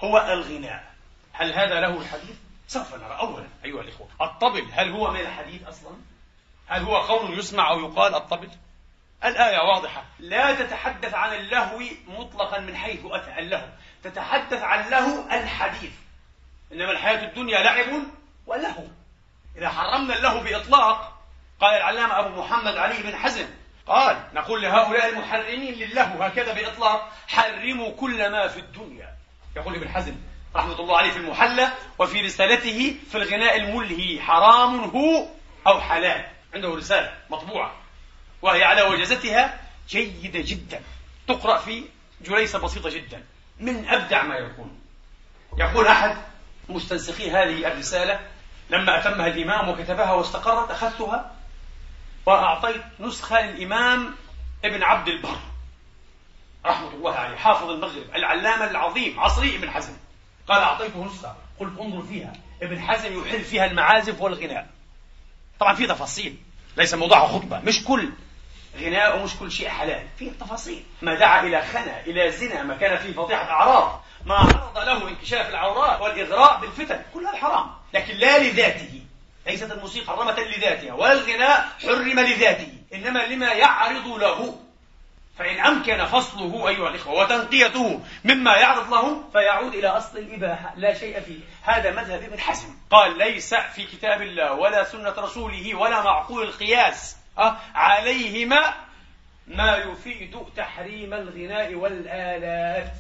[0.01, 0.95] هو الغناء.
[1.33, 2.37] هل هذا له الحديث؟
[2.69, 3.19] سوف نرى.
[3.21, 5.97] أولا أيها الإخوة الطبل هل هو من الحديث أصلا؟
[6.67, 8.51] هل هو قول يسمع أو يقال الطبل؟
[9.25, 10.05] الآية واضحة.
[10.19, 13.69] لا تتحدث عن اللهو مطلقا من حيث أتى اللهو.
[14.03, 15.93] تتحدث عن له الحديث.
[16.73, 18.03] إنما الحياة الدنيا لعب
[18.47, 18.85] ولهو.
[19.57, 21.23] إذا حرمنا اللهو بإطلاق
[21.61, 23.47] قال العلامة أبو محمد علي بن حزم
[23.87, 29.15] قال نقول لهؤلاء المحرمين للهو هكذا بإطلاق حرموا كل ما في الدنيا.
[29.57, 30.17] يقول ابن حزم
[30.57, 35.27] رحمة الله عليه في المحلى وفي رسالته في الغناء الملهي حرام هو
[35.67, 36.27] أو حلال.
[36.55, 37.75] عنده رسالة مطبوعة
[38.43, 40.81] وهي على وجزتها جيدة جدا.
[41.29, 41.85] تقرأ في
[42.21, 43.25] جليسة بسيطة جدا
[43.61, 44.81] من أبدع ما يكون.
[45.59, 46.17] يقول أحد
[46.69, 48.21] مستنسخي هذه الرسالة
[48.71, 51.36] لما أتمها الإمام وكتبها واستقرت أخذتها
[52.27, 54.15] وأعطيت نسخة للإمام
[54.65, 55.39] ابن عبد البر
[56.67, 59.93] رحمة الله عليه حافظ المغرب العلامة العظيم عصري ابن حزم.
[60.49, 62.33] قال أعطيته نسخة قلت انظر فيها.
[62.63, 64.67] ابن حزم يحل فيها المعازف والغناء.
[65.61, 66.37] طبعا في تفاصيل
[66.77, 68.11] ليس موضوعها خطبة مش كل
[68.79, 70.85] غناء ومش كل شيء حلال فيه تفاصيل.
[71.03, 74.03] ما دعا إلى خنا إلى زنا ما كان فيه فضيحة أعراض.
[74.27, 79.03] ما عرض له انكشاف العورات والإغراء بالفتن كل هذا حرام لكن لا لذاته.
[79.47, 84.61] ليست الموسيقى حرمة لذاتها ولا الغناء حرم لذاته إنما لما يعرض له.
[85.39, 91.21] فإن أمكن فصله أيها الإخوة وتنقيته مما يعرض له فيعود إلى أصل الإباحة لا شيء
[91.21, 91.41] فيه.
[91.63, 92.69] هذا مذهب ابن حزم.
[92.91, 98.75] قال ليس في كتاب الله ولا سنة رسوله ولا معقول القياس أه عليهما
[99.47, 102.93] ما يفيد تحريم الغناء والآلات.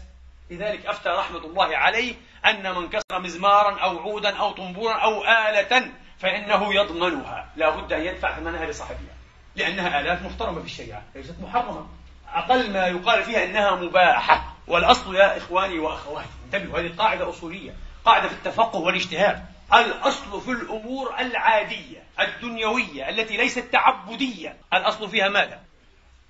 [0.50, 5.92] لذلك أفتى رحمة الله عليه أن من كسر مزمارا أو عودا أو طنبورا أو آلة
[6.18, 7.48] فإنه يضمنها.
[7.56, 9.16] لا بد أن يدفع ثمنها لصاحبها.
[9.56, 11.02] لأنها آلات محترمة في الشريعة.
[11.14, 11.88] ليست محرمة.
[12.28, 14.54] أقل ما يقال فيها أنها مباحة.
[14.66, 16.28] والأصل يا إخواني وأخواتي.
[16.44, 17.74] انتبهوا هذه قاعدة أصولية.
[18.04, 19.46] قاعدة في التفقه والاجتهاد.
[19.74, 24.56] الأصل في الأمور العادية الدنيوية التي ليست تعبدية.
[24.74, 25.60] الأصل فيها ماذا؟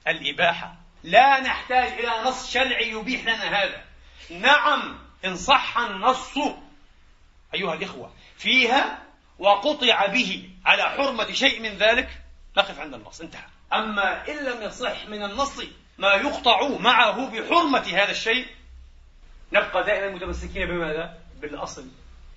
[0.09, 0.75] الإباحة.
[1.05, 3.83] لا نحتاج إلى نص شرعي يبيح لنا هذا.
[4.31, 6.38] نعم إن صح النص.
[7.55, 8.99] أيها الإخوة فيها
[9.38, 12.09] وقطع به على حرمة شيء من ذلك
[12.57, 13.44] نقف عند النص انتهى.
[13.72, 15.61] أما إن لم يصح من النص
[15.99, 18.46] ما يقطع معه بحرمة هذا الشيء
[19.53, 21.87] نبقى دائما متمسكين بماذا؟ بالأصل.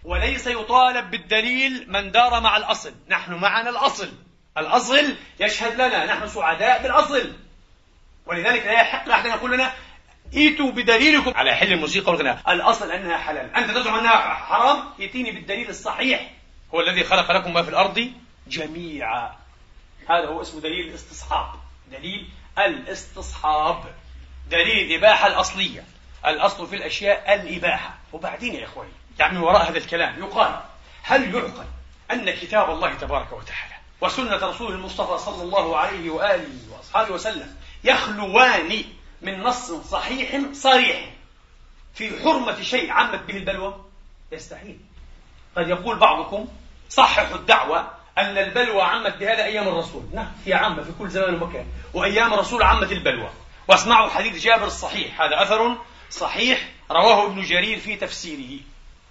[0.04, 2.94] وليس يطالب بالدليل من دار مع الأصل.
[3.10, 4.12] نحن معنا الأصل.
[4.58, 7.36] الأصل يشهد لنا نحن سعداء بالأصل.
[8.26, 9.74] ولذلك لا يحق لأحد أن يقول لنا
[10.36, 11.34] ائتوا بدليلكم.
[11.36, 13.56] على حل الموسيقى والغناء الأصل أنها حلال.
[13.56, 16.32] أنت تزعم أنها حرام؟ ائتيني بالدليل الصحيح.
[16.74, 18.12] هو الذي خلق لكم ما في الأرض
[18.48, 19.36] جميعا.
[20.10, 21.60] هذا هو اسمه دليل الاستصحاب.
[21.92, 23.84] دليل الاستصحاب.
[24.50, 25.84] دليل الإباحة الأصلية.
[26.28, 27.98] الأصل في الأشياء الإباحة.
[28.14, 30.60] وبعدين يا إخواني يعني وراء هذا الكلام يقال
[31.04, 31.66] هل يعقل
[32.12, 38.84] أن كتاب الله تبارك وتعالى وسنة رسوله المصطفى صلى الله عليه وآله وأصحابه وسلم يخلوان
[39.22, 41.14] من نص صحيح صريح
[41.94, 43.86] في حرمة شيء عمت به البلوى؟
[44.32, 44.80] يستحيل.
[45.58, 46.48] قد يقول بعضكم
[46.89, 50.04] صححوا الدعوة أن البلوى عمت بهذا أيام الرسول.
[50.13, 51.65] نعم هي عامة في كل زمان ومكان.
[51.93, 53.30] وأيام الرسول عمت البلوى.
[53.67, 55.21] واسمعوا حديث جابر الصحيح.
[55.21, 55.78] هذا أثر
[56.10, 56.60] صحيح
[56.91, 58.60] رواه ابن جرير في تفسيره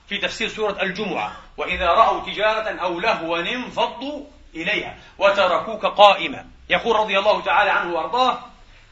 [0.08, 1.32] في تفسير سورة الجمعة.
[1.56, 6.46] وإذا رأوا تجارة أو لهوا انفضوا إليها وتركوك قائما.
[6.70, 8.38] يقول رضي الله تعالى عنه وأرضاه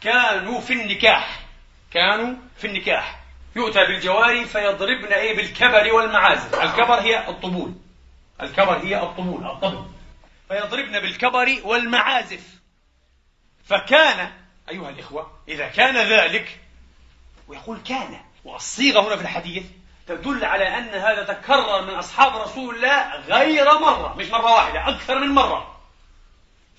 [0.00, 1.40] كانوا في النكاح.
[1.92, 3.20] كانوا في النكاح.
[3.56, 6.62] يؤتى بالجواري فيضربن إيه بالكبر والمعازف.
[6.62, 7.74] الكبر هي الطبول.
[8.42, 9.84] الكبر هي الطبول الطبل
[10.48, 12.56] فيضربن بالكبر والمعازف.
[13.64, 14.32] فكان
[14.68, 16.60] أيها الإخوة إذا كان ذلك
[17.48, 19.64] ويقول كان والصيغة هنا في الحديث
[20.06, 25.18] تدل على أن هذا تكرر من أصحاب رسول الله غير مرة مش مرة واحدة أكثر
[25.18, 25.76] من مرة.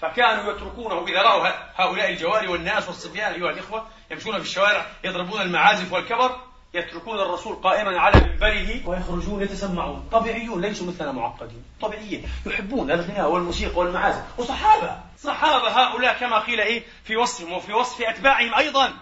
[0.01, 5.93] فكانوا يتركونه إذا رأوا هؤلاء الجواري والناس والصبيان أيها الإخوة يمشون في الشوارع يضربون المعازف
[5.93, 6.46] والكبر.
[6.73, 10.09] يتركون الرسول قائما على منبره ويخرجون يتسمعون.
[10.11, 11.63] طبيعيون ليسوا مثلنا معقدين.
[11.81, 12.29] طبيعيين.
[12.45, 14.39] يحبون الغناء والموسيقى والمعازف.
[14.39, 14.99] وصحابة.
[15.19, 18.93] صحابة هؤلاء كما قيل إيه؟ في وصفهم وفي وصف أتباعهم أيضا.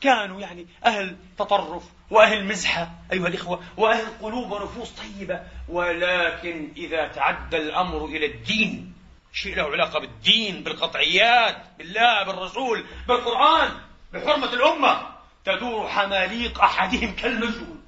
[0.00, 5.40] كانوا يعني أهل تطرف وأهل مزحة أيها الإخوة وأهل قلوب ونفوس طيبة.
[5.68, 8.92] ولكن إذا تعدى الأمر إلى الدين
[9.32, 13.70] شيء له علاقة بالدين بالقطعيات بالله بالرسول بالقرآن
[14.12, 15.19] بحرمة الأمة.
[15.44, 17.82] تدور حماليق أحدهم كالمجنون.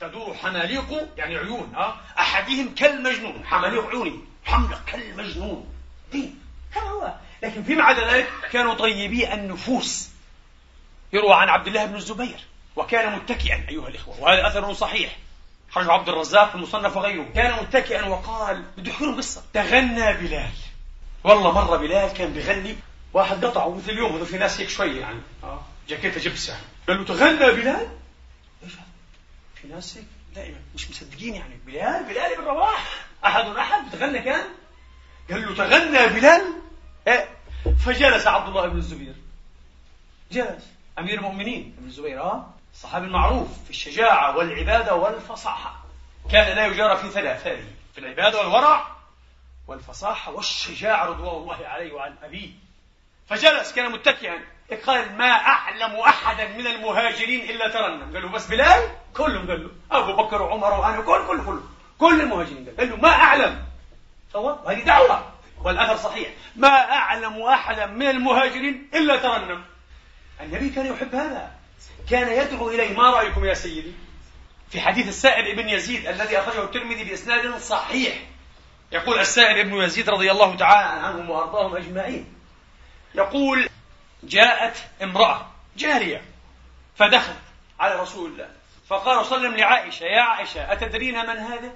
[0.00, 3.46] تدور حماليق يعني عيون ها؟ أحدهم كالمجنون.
[3.46, 4.20] حماليق عيوني.
[4.44, 5.74] حملق كالمجنون.
[6.12, 6.38] دين.
[6.70, 7.14] هذا هو.
[7.42, 10.08] لكن فيما عدا ذلك كانوا طيبي النفوس.
[11.12, 12.40] يروى عن عبد الله بن الزبير
[12.76, 14.20] وكان متكئا أيها الإخوة.
[14.20, 15.16] وهذا أثر صحيح.
[15.70, 17.26] خرج عبد الرزاق المصنف وغيره.
[17.34, 19.42] كان متكئا وقال بده يحكي قصة.
[19.52, 20.50] تغنى بلال.
[21.24, 22.76] والله مرة بلال كان بغني.
[23.12, 25.20] واحد قطعه مثل اليوم هذا في ناس هيك شوية يعني.
[25.44, 26.56] آه جاكيته جبسة.
[26.88, 27.88] قال له تغنى بلال؟
[28.64, 28.86] إيش هذا؟
[29.54, 31.54] في ناس هيك دائما مش مصدقين يعني.
[31.66, 33.06] بلال بلال بن رواح.
[33.24, 34.44] أحد احد بتغنى كان؟
[35.30, 36.42] قال له تغنى بلال؟
[37.08, 37.28] إيه؟
[37.84, 39.14] فجلس عبد الله بن الزبير.
[40.32, 40.64] جلس.
[40.98, 41.74] أمير المؤمنين.
[41.78, 42.54] ابن الزبير آه.
[42.74, 45.84] الصحابي المعروف في الشجاعة والعبادة والفصاحة.
[46.30, 47.64] كان لا يجار في ثلاث هذه
[47.94, 48.96] في العبادة والورع
[49.66, 52.50] والفصاحة والشجاعة رضوان الله عليه وعن أبيه.
[53.28, 54.44] فجلس كان متكئا.
[54.86, 58.14] قال ما أعلم أحدا من المهاجرين إلا ترنم.
[58.14, 61.60] قال له بس بلال؟ كلهم قال له أبو بكر وعمر وأنا كل كل كل
[61.98, 62.74] كل المهاجرين.
[62.78, 63.64] قال, له ما أعلم.
[64.66, 65.32] هذه دعوة.
[65.64, 66.28] والأثر صحيح.
[66.56, 69.64] ما أعلم أحدا من المهاجرين إلا ترنم.
[70.40, 71.50] النبي كان يحب هذا.
[72.10, 73.92] كان يدعو إليه ما رأيكم يا سيدي؟
[74.70, 78.14] في حديث السائب ابن يزيد الذي أخرجه الترمذي بإسناد صحيح.
[78.92, 82.34] يقول السائب ابن يزيد رضي الله تعالى عنهم وأرضاهم أجمعين.
[83.14, 83.68] يقول
[84.22, 85.46] جاءت امرأة
[85.76, 86.22] جارية
[86.96, 87.42] فدخلت
[87.80, 88.50] على رسول الله.
[88.88, 91.72] فقال صلى لعائشة يا عائشة أتدرين من هذا؟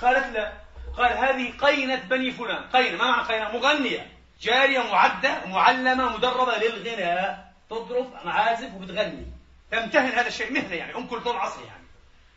[0.00, 0.52] قالت لا.
[0.96, 2.64] قال هذه قينة بني فلان.
[2.72, 7.52] قينة ما معنى قينة؟ مغنية جارية معدة معلمة مدربة للغناء.
[7.70, 9.26] تضرب معازف وبتغني.
[9.70, 11.84] تمتهن هذا الشيء مهنة يعني أم كلثوم عصري يعني.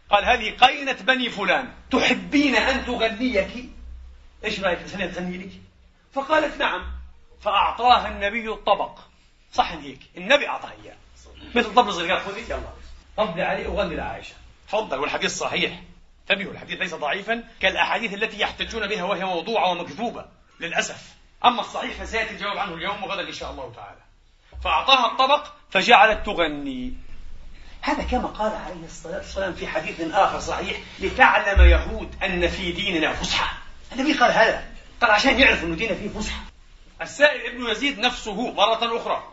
[0.10, 1.74] قال هذه قينة بني فلان.
[1.92, 3.70] تحبين أن تغنيك؟
[4.46, 5.52] إيش رأيك؟ تغني لك؟
[6.14, 6.86] فقالت نعم.
[7.42, 9.11] فأعطاها النبي الطبق.
[9.54, 10.00] صحن هيك.
[10.18, 10.96] النبي أعطاها إياه.
[11.56, 12.74] مثل طبل صغير خذي يلا.
[13.18, 14.34] طبلي عليه وغني لعائشة.
[14.68, 15.82] تفضل والحديث صحيح.
[16.22, 17.44] انتبهوا الحديث ليس ضعيفا.
[17.60, 20.26] كالأحاديث التي يحتجون بها وهي موضوعة ومكذوبة
[20.60, 21.16] للأسف.
[21.46, 24.02] أما الصحيح فسيأتي الجواب عنه اليوم وغدا إن شاء الله تعالى.
[24.64, 26.94] فأعطاها الطبق فجعلت تغني.
[27.82, 33.14] هذا كما قال عليه الصلاة والسلام في حديث آخر صحيح لتعلم يهود أن في ديننا
[33.14, 33.58] فسحة.
[33.94, 34.72] النبي قال هذا
[35.02, 36.42] قال عشان يعرفوا أن ديننا فيه فسحة.
[37.02, 39.24] السائل ابن يزيد نفسه مرة أخرى.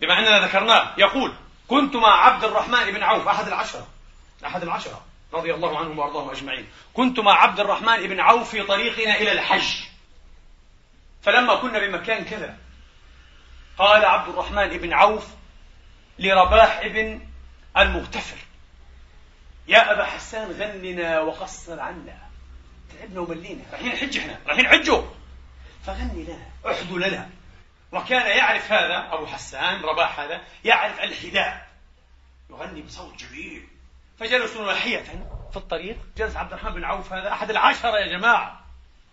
[0.00, 1.34] بما أننا ذكرناه يقول
[1.68, 3.86] كنت مع عبد الرحمن بن عوف أحد العشرة
[4.46, 6.68] أحد العشرة رضي الله عنهم وأرضاهم أجمعين.
[6.94, 9.74] كنت مع عبد الرحمن بن عوف في طريقنا إلى الحج.
[11.22, 12.56] فلما كنا بمكان كذا
[13.78, 15.26] قال عبد الرحمن بن عوف
[16.18, 17.20] لرباح بن
[17.78, 18.36] المغتفر
[19.68, 22.18] يا أبا حسان غننا وقصر عنا.
[22.92, 23.62] تعبنا وملينا.
[23.72, 25.02] رايحين حج إحنا رايحين حجوا
[25.86, 27.30] فغني لنا احدوا لنا.
[27.94, 31.66] وكان يعرف هذا أبو حسان رباح هذا يعرف الحداء
[32.50, 33.66] يغني بصوت جميل.
[34.18, 35.02] فجلسوا ناحية
[35.50, 35.96] في الطريق.
[36.16, 38.60] جلس عبد الرحمن بن عوف هذا أحد العشرة يا جماعة.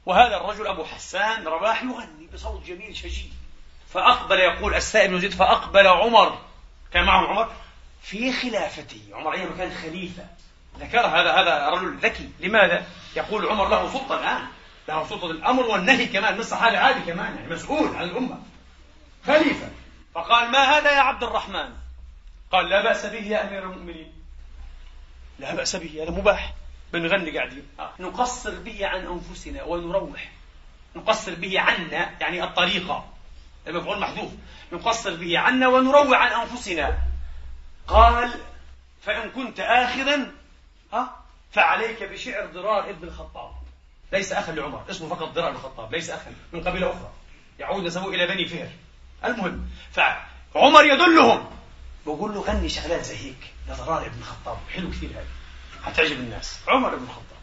[0.05, 3.29] وهذا الرجل أبو حسان رباح يغني بصوت جميل شجي
[3.93, 6.39] فأقبل يقول السائل بن زيد فأقبل عمر.
[6.93, 7.51] كان معه عمر.
[8.01, 10.23] في خلافته عمر أيضا كان خليفة.
[10.79, 12.29] ذكر هذا هذا رجل ذكي.
[12.39, 14.47] لماذا؟ يقول عمر له سلطة الآن.
[14.88, 18.51] له سلطة الأمر والنهي كمان من الصحابة عادي كمان يعني مسؤول عن الأمة.
[19.28, 19.69] خليفة.
[20.15, 21.69] فقال ما هذا يا عبد الرحمن؟
[22.51, 24.13] قال لا بأس به يا أمير المؤمنين.
[25.39, 26.53] لا بأس به هذا مباح.
[26.93, 27.91] بنغني قاعدين آه.
[27.99, 30.32] نقصر به عن أنفسنا ونروح.
[30.95, 33.05] نقصر به عنا يعني الطريقة.
[33.67, 34.32] المفعول محذوف.
[34.72, 36.97] نقصر به عنا ونروع عن أنفسنا.
[37.88, 38.39] قال
[39.01, 40.32] فإن كنت آخذا
[40.93, 41.15] ها
[41.51, 43.51] فعليك بشعر ضرار ابن الخطاب.
[44.11, 47.11] ليس أخا لعمر اسمه فقط ضرار الخطاب ليس أخا من قبيلة أخرى.
[47.59, 48.69] يعود نسبه إلى بني فهر.
[49.26, 51.51] المهم فعمر يدلهم.
[52.05, 55.28] بقول له غني شغلات زي هيك لضرار ابن الخطاب حلو كثير هذه
[55.86, 56.59] حتعجب الناس.
[56.67, 57.41] عمر بن الخطاب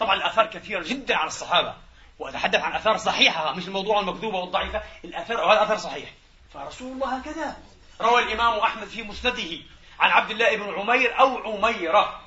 [0.00, 1.74] طبعا الآثار كثيرة جدا عن الصحابة.
[2.18, 4.82] وأتحدث عن آثار صحيحة مش الموضوع المكذوبة والضعيفة.
[5.04, 6.10] الآثار وهذا آثار صحيح.
[6.54, 7.56] فرسول الله هكذا.
[8.00, 9.58] روى الإمام أحمد في مسنده
[10.00, 12.20] عن عبد الله بن عمير أو عميرة.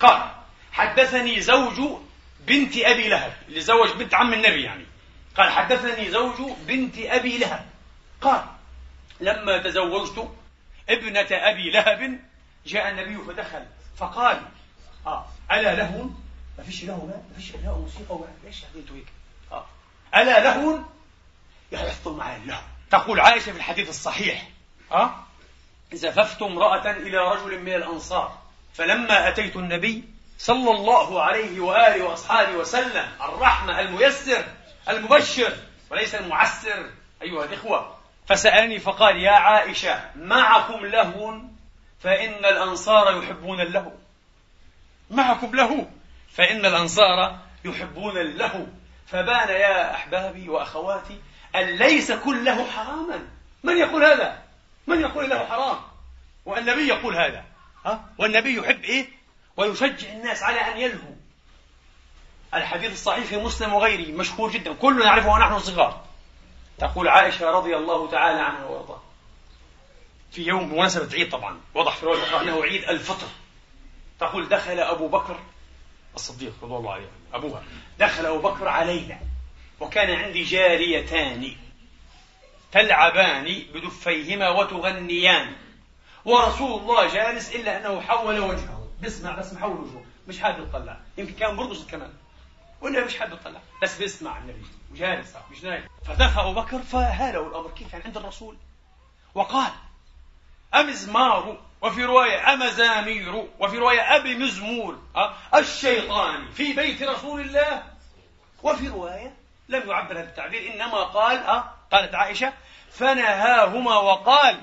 [0.00, 0.30] قال
[0.72, 1.80] حدثني زوج
[2.40, 3.32] بنت أبي لهب.
[3.48, 4.86] اللي زوج بنت عم النبي يعني.
[5.36, 7.69] قال حدثني زوج بنت أبي لهب.
[8.20, 8.44] قال
[9.20, 10.30] لما تزوجت
[10.88, 12.18] ابنة أبي لهب
[12.66, 13.66] جاء النبي فدخل
[13.96, 14.42] فقال
[15.06, 16.10] آه ألا له
[16.58, 19.06] ما فيش له ما فيش له موسيقى ولا ليش أنتوا هيك؟
[19.52, 19.66] آه
[20.14, 20.84] ألا له
[21.72, 24.48] يحفظوا معي له تقول عائشة في الحديث الصحيح
[24.92, 25.14] أه؟
[25.92, 28.38] زففت امرأة إلى رجل من الأنصار
[28.74, 30.04] فلما أتيت النبي
[30.38, 34.44] صلى الله عليه وآله وأصحابه وسلم الرحمة الميسر
[34.88, 35.56] المبشر
[35.90, 36.90] وليس المعسر
[37.22, 37.99] أيها الإخوة.
[38.30, 41.40] فسألني فقال يا عائشة معكم لهو
[42.00, 43.92] فإن الأنصار يحبون اللهو
[45.10, 45.86] معكم لهو
[46.32, 48.66] فإن الأنصار يحبون اللهو
[49.06, 51.20] فبان يا أحبابي وأخواتي
[51.54, 53.28] أن ليس كله حراما
[53.64, 54.42] من يقول هذا؟
[54.86, 55.78] من يقول له حرام؟
[56.44, 57.44] والنبي يقول هذا
[57.86, 59.08] ها؟ والنبي يحب إيه؟
[59.56, 61.14] ويشجع الناس على أن يلهوا
[62.54, 66.09] الحديث الصحيح في مسلم وغيره مشهور جدا كلنا نعرفه ونحن صغار
[66.80, 69.02] تقول عائشة رضي الله تعالى عنها وأرضاها.
[70.30, 73.26] في يوم بمناسبة عيد طبعا وضح في الرواية أنه عيد الفطر.
[74.20, 75.40] تقول دخل أبو بكر
[76.14, 77.62] الصديق رضي الله عليه أبوها
[77.98, 79.20] دخل أبو بكر علينا
[79.80, 81.56] وكان عندي جاريتان
[82.72, 85.56] تلعبان بدفيهما وتغنيان
[86.24, 88.88] ورسول الله جالس إلا أنه حول وجهه.
[89.00, 92.12] بيسمع بس محول وجهه مش حابب يطلع يمكن كان برقص كمان
[92.80, 94.66] ولا مش حابب يطلع بس بيسمع النبي.
[94.90, 98.56] وجالس مش نايم فدخل أبو بكر فهاله الأمر كيف يعني عند الرسول
[99.34, 99.72] وقال
[100.74, 107.82] أمزمار وفي رواية أمزامير وفي رواية أبي مزمور أه؟ الشيطان في بيت رسول الله
[108.62, 109.34] وفي رواية
[109.68, 112.52] لم يعبر هذا التعبير إنما قال أه؟ قالت عائشة
[112.90, 114.60] فنهاهما وقال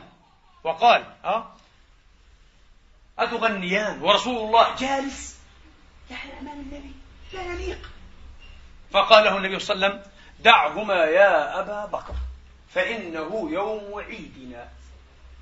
[0.63, 1.51] وقال أه؟
[3.19, 5.37] أتغنيان ورسول الله جالس
[6.11, 6.91] يعني أمام النبي
[7.33, 7.89] لا يليق
[8.91, 12.15] فقال له النبي صلى الله عليه وسلم دعهما يا أبا بكر
[12.69, 14.69] فإنه يوم عيدنا.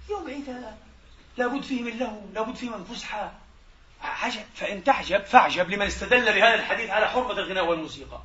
[0.09, 0.65] يوم عيد
[1.37, 3.31] لابد فيه من له لابد فيه من فسحة.
[4.01, 8.21] عجب فإن تعجب فاعجب لمن استدل بهذا الحديث على حرمة الغناء والموسيقى.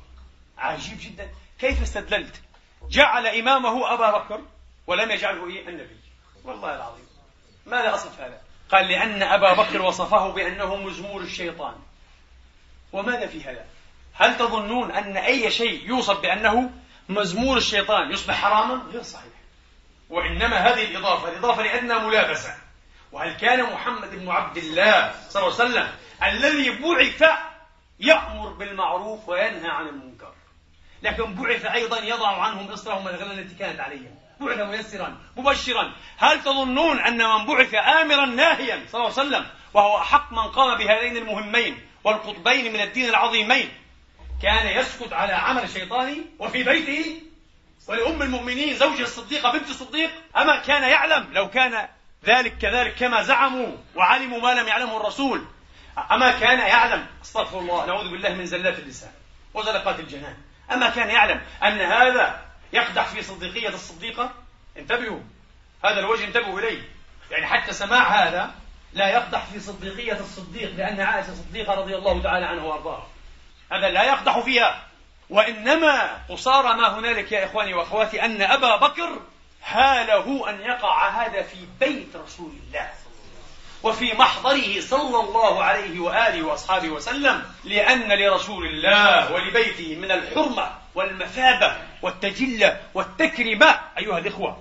[0.57, 1.29] عجيب جدا.
[1.59, 2.41] كيف استدللت؟
[2.89, 4.41] جعل إمامه أبا بكر
[4.87, 5.97] ولم يجعله إيه؟ النبي.
[6.43, 7.05] والله العظيم.
[7.65, 8.41] ماذا أصف هذا؟
[8.71, 11.75] قال لأن أبا بكر وصفه بأنه مزمور الشيطان.
[12.93, 13.65] وماذا في هذا؟
[14.13, 16.71] هل تظنون أن أي شيء يوصف بأنه
[17.09, 19.33] مزمور الشيطان يصبح حراما؟ غير صحيح.
[20.09, 22.55] وإنما هذه الإضافة الإضافة لأدنى ملابسة.
[23.11, 25.87] وهل كان محمد بن عبد الله صلى الله عليه وسلم
[26.23, 27.29] الذي بعث
[27.99, 30.33] يأمر بالمعروف وينهى عن المنكر؟
[31.03, 34.15] لكن بعث أيضا يضع عنهم إصرهم الأغلال التي كانت عليهم.
[34.39, 35.93] بعث ميسرا مبشرا.
[36.17, 40.77] هل تظنون أن من بعث آمرا ناهيا صلى الله عليه وسلم وهو أحق من قام
[40.77, 43.69] بهذين المهمين والقطبين من الدين العظيمين
[44.41, 47.21] كان يسكت على عمل الشيطان وفي بيته
[47.87, 50.09] ولأم المؤمنين زوجها الصديقة بنت الصديق.
[50.37, 51.87] أما كان يعلم لو كان
[52.25, 55.45] ذلك كذلك كما زعموا وعلموا ما لم يعلمه الرسول.
[56.11, 59.11] أما كان يعلم أستغفر الله نعوذ بالله من زلات اللسان
[59.53, 60.37] وزلقات الجنان.
[60.71, 64.33] أما كان يعلم أن هذا يقدح في صديقية الصديقة
[64.77, 65.19] انتبهوا
[65.85, 66.81] هذا الوجه انتبهوا إليه.
[67.31, 68.51] يعني حتى سماع هذا
[68.93, 73.07] لا يقدح في صديقية الصديق لأن عائشة صديقة رضي الله تعالى عنه وأرضاها.
[73.71, 74.81] هذا لا يقدح فيها.
[75.29, 79.19] وإنما قصار ما هنالك يا إخواني وأخواتي أن أبا بكر
[79.65, 82.89] هاله أن يقع هذا في بيت رسول الله
[83.83, 91.75] وفي محضره صلى الله عليه وآله وأصحابه وسلم لأن لرسول الله ولبيته من الحرمة والمثابة
[92.01, 93.79] والتجلة والتكرمة.
[93.97, 94.57] أيها الإخوة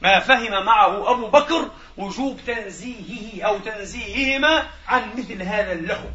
[0.00, 6.08] ما فهم معه أبو بكر وجوب تنزيهه أو تنزيههما عن مثل هذا اللهو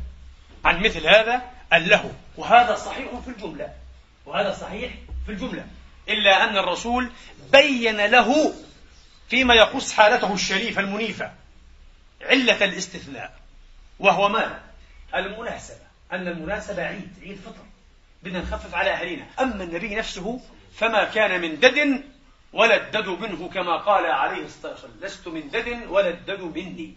[0.66, 1.42] عن مثل هذا
[1.74, 3.74] اللهو وهذا صحيح في الجملة.
[4.26, 4.94] وهذا صحيح
[5.26, 5.68] في الجملة.
[6.10, 7.12] إلا أن الرسول
[7.52, 8.54] بين له
[9.30, 11.32] فيما يخص حالته الشريفة المنيفة
[12.22, 13.40] علة الاستثناء
[14.00, 14.62] وهو ماذا؟
[15.16, 15.88] المناسبة.
[16.12, 17.66] أن المناسبة عيد عيد فطر.
[18.24, 20.40] بدنا نخفف على أهلنا أما النبي نفسه
[20.76, 22.04] فما كان من دد
[22.54, 24.94] ولا الدد منه كما قال عليه الصلاة والسلام.
[25.02, 26.94] لست من دد ولا الدد مني.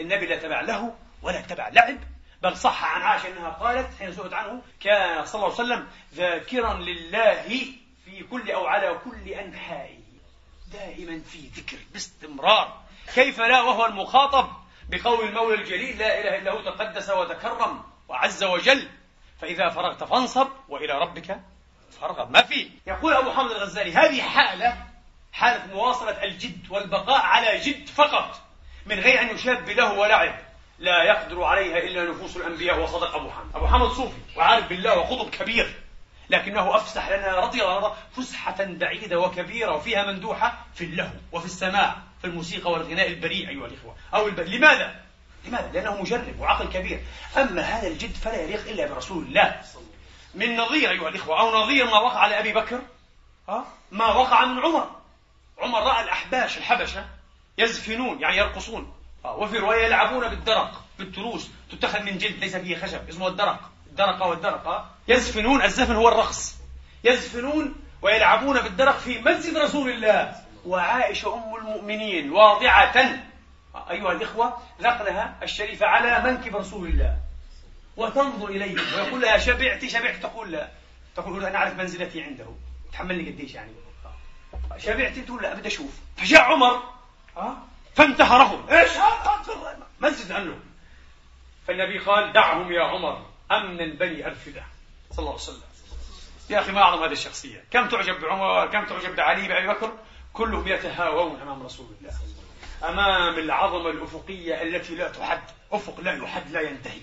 [0.00, 1.98] النبي لا تبع له ولا تبع لعب.
[2.42, 6.74] بل صح عن عائشة أنها قالت حين سئلت عنه كان صلى الله عليه وسلم ذاكرا
[6.74, 7.42] لله
[8.04, 9.98] في كل أو على كل أنحائه.
[10.72, 12.80] دائما في ذكر باستمرار.
[13.14, 14.48] كيف لا وهو المخاطب
[14.88, 18.88] بقول المولى الجليل لا إله إلا هو تقدس وتكرم وعز وجل.
[19.40, 21.40] فإذا فرغت فانصب وإلى ربك
[22.00, 22.30] فارغب.
[22.30, 24.76] ما في؟ يقول أبو حامد الغزالي هذه حالة
[25.32, 28.40] حالة مواصلة الجد والبقاء على جد فقط
[28.86, 30.51] من غير أن يشاب له ولعب.
[30.82, 35.30] لا يقدر عليها إلا نفوس الأنبياء وصدق أبو حامد أبو حامد صوفي وعارف بالله وقطب
[35.30, 35.74] كبير
[36.30, 41.96] لكنه أفسح لنا رضي الله عنه فسحة بعيدة وكبيرة وفيها مندوحة في اللهو وفي السماع
[42.20, 44.40] في الموسيقى والغناء البريء أيها الإخوة أو الب...
[44.40, 45.00] لماذا؟
[45.44, 47.02] لماذا؟ لأنه مجرب وعقل كبير
[47.36, 49.60] أما هذا الجد فلا يليق إلا برسول الله
[50.34, 52.80] من نظير أيها الإخوة أو نظير ما وقع لأبي بكر
[53.48, 54.90] ها؟ ما وقع من عمر
[55.58, 57.06] عمر رأى الأحباش الحبشة
[57.58, 58.92] يزفنون يعني يرقصون
[59.24, 61.50] وفي رواية يلعبون بالدرق بالتروس.
[61.70, 63.08] تتخذ من جلد ليس فيه خشب.
[63.08, 63.70] اسمه الدرق.
[63.86, 66.56] الدرق والدرق يزفنون الزفن هو الرقص.
[67.04, 70.36] يزفنون ويلعبون بالدرق في مسجد رسول الله.
[70.66, 72.96] وعائشة أم المؤمنين واضعة.
[73.90, 77.16] أيها الإخوة ذقنها الشريفة على منكب رسول الله.
[77.96, 80.16] وتنظر إليه ويقول لها شبعت شبعت.
[80.16, 80.68] تقول لا
[81.16, 82.46] تقول أنا أعرف منزلتي عنده.
[82.92, 83.72] تحملني قديش يعني.
[84.78, 86.00] شبعت؟ تقول لا بدي أشوف.
[86.16, 86.82] فجاء عمر.
[87.94, 88.90] فانتهرهم إيش؟
[90.00, 90.58] مسجد عنه
[91.66, 94.64] فالنبي قال دعهم يا عمر أمنا بني أرفدة
[95.10, 95.62] صلى الله عليه وسلم.
[96.50, 97.64] يا أخي ما أعظم هذه الشخصية.
[97.70, 99.92] كم تعجب بعمر كم تعجب بعلي بأبي بكر؟
[100.32, 102.14] كلهم يتهاوون أمام رسول الله.
[102.88, 105.42] أمام العظمة الأفقية التي لا تحد.
[105.72, 107.00] أفق لا يحد لا ينتهي.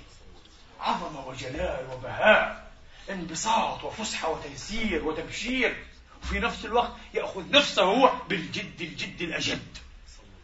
[0.80, 2.72] عظمة وجلال وبهاء.
[3.10, 5.86] انبساط وفسحة وتيسير وتبشير.
[6.24, 9.78] وفي نفس الوقت يأخذ نفسه بالجد الجد الأجد.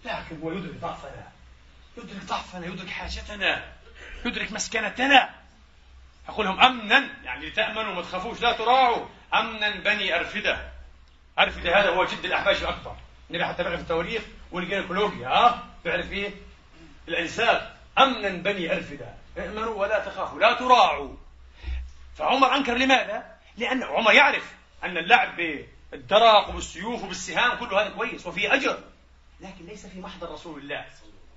[0.05, 1.27] لكن هو يدرك ضعفنا.
[1.97, 3.73] يدرك ضعفنا يدرك حاجتنا
[4.25, 5.29] يدرك مسكنتنا.
[6.29, 9.05] يقول لهم أمنا يعني تأمنوا ما تخافوش لا تراعوا.
[9.33, 10.71] أمنا بني أرفدة.
[11.39, 12.95] أرفدة هذا هو جد الأحباش الأكبر.
[13.29, 16.31] النبي حتى بيعرف التواريخ والجينيكولوجيا ها؟ بيعرف إيه؟
[17.07, 19.13] الإنساب أمنا بني أرفدة.
[19.37, 21.15] ائمنوا ولا تخافوا لا تراعوا.
[22.17, 24.53] فعمر أنكر لماذا؟ لأن عمر يعرف
[24.83, 25.35] أن اللعب
[25.91, 28.79] بالدرق وبالسيوف وبالسهام كل هذا كويس وفيه أجر.
[29.45, 30.85] لكن ليس في محضر رسول الله.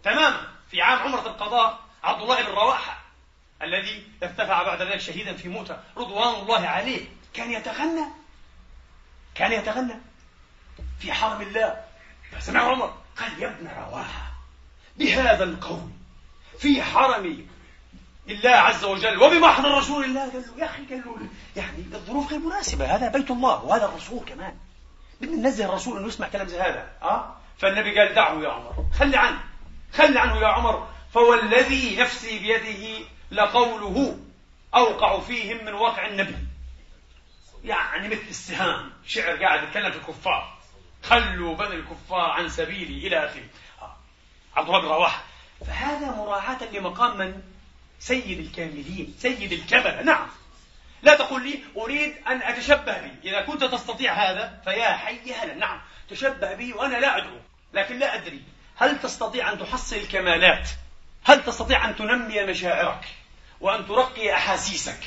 [0.04, 3.02] تماما في عام عمرة القضاء عبد الله بن رواحة
[3.62, 8.04] الذي ارتفع بعد ذلك شهيدا في موتى رضوان الله عليه كان يتغنى.
[9.34, 9.94] كان يتغنى.
[11.00, 11.84] في حرم الله.
[12.32, 14.32] فسمع عمر قال يا ابن رواحة
[14.96, 15.90] بهذا القول
[16.58, 17.46] في حرم
[18.28, 22.40] الله عز وجل وبمحضر رسول الله قال له يا أخي قال له يعني الظروف غير
[22.40, 24.56] مناسبة هذا بيت الله وهذا الرسول كمان.
[25.20, 28.84] بدنا ننزه الرسول أنه يسمع كلام زي هذا أه؟ فالنبي قال دعه يا عمر.
[28.98, 29.40] خلي عنه.
[29.92, 30.88] خلي عنه يا عمر.
[31.14, 34.18] فوالذي نفسي بيده لقوله
[34.74, 36.36] أوقع فيهم من وقع النبي.
[37.64, 38.92] يعني مثل السهام.
[39.06, 40.58] شعر قاعد يتكلم في الكفار.
[41.02, 43.48] خلوا بني الكفار عن سبيلي إلى آخره.
[44.56, 45.22] عبد الله بن رواحة
[45.66, 47.42] فهذا مراعاة لمقام من؟
[47.98, 49.14] سيد الكاملين.
[49.18, 50.26] سيد الكملة نعم.
[51.02, 53.12] لا تقول لي أريد أن أتشبه بي.
[53.24, 55.54] إذا كنت تستطيع هذا فيا حي هلا.
[55.54, 55.80] نعم
[56.10, 57.38] تشبه بي وأنا لا أدعو
[57.74, 58.42] لكن لا أدري.
[58.76, 60.68] هل تستطيع أن تحصل الكمالات
[61.24, 63.04] هل تستطيع أن تنمي مشاعرك؟
[63.60, 65.00] وأن ترقي أحاسيسك؟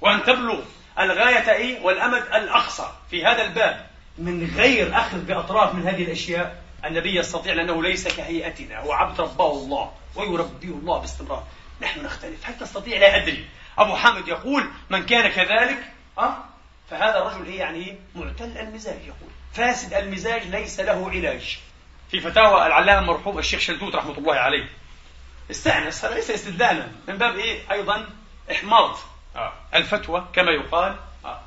[0.00, 0.60] وأن تبلغ
[0.98, 3.86] الغاية إيه؟ والأمد الأقصى في هذا الباب
[4.18, 9.52] من غير أخذ بأطراف من هذه الأشياء؟ النبي يستطيع لأنه ليس كهيئتنا هو عبد رباه
[9.52, 11.46] الله ويربيه الله باستمرار.
[11.82, 12.46] نحن نختلف.
[12.46, 13.48] هل تستطيع؟ لا أدري.
[13.78, 16.36] أبو حامد يقول من كان كذلك أه؟
[16.90, 19.30] فهذا الرجل إيه يعني؟ معتل المزاج يقول.
[19.52, 21.58] فاسد المزاج ليس له علاج.
[22.10, 24.68] في فتاوى العلامة المرحوم الشيخ شلتوت رحمة الله عليه.
[25.50, 26.86] استأنس هذا ليس استدلالا.
[27.08, 28.08] من باب إيه؟ أيضا
[28.50, 28.96] إحماض.
[29.36, 29.52] آه.
[29.74, 31.40] الفتوى كما يقال آه.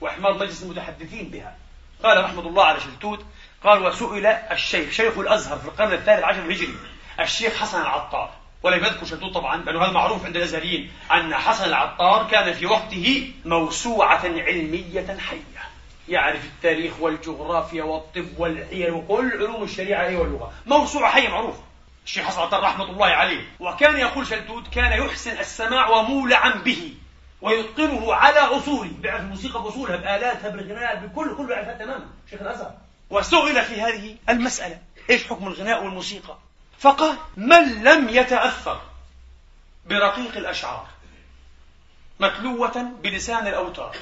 [0.00, 1.56] وإحماض مجلس المتحدثين بها.
[2.02, 3.24] قال رحمة الله على شلتوت
[3.64, 6.74] قال وسئل الشيخ شيخ الأزهر في القرن الثالث عشر الهجري
[7.20, 8.39] الشيخ حسن العطار.
[8.62, 13.32] ولم يذكر شلتوت طبعا لأنه هذا معروف عند الأزهريين أن حسن العطار كان في وقته
[13.44, 15.60] موسوعة علمية حية.
[16.08, 21.56] يعرف التاريخ والجغرافيا والطب والحيل وكل علوم الشريعة واللغة موسوعة حية معروف.
[22.04, 23.44] الشيخ حسن العطار رحمة الله عليه.
[23.60, 26.94] وكان يقول شلتوت كان يحسن السماع ومولعا به
[27.42, 28.90] ويتقنه على أصوله.
[29.02, 32.06] بيعرف الموسيقى بأصولها بآلاتها بالغناء بكل كله يعرفها تماما.
[32.30, 32.72] شيخ الأزهر.
[33.10, 34.78] وسئل في هذه المسألة
[35.10, 36.38] إيش حكم الغناء والموسيقى؟
[36.80, 38.80] فقال من لم يتأثر
[39.86, 40.86] برقيق الأشعار
[42.20, 43.96] متلوة بلسان الأوتار.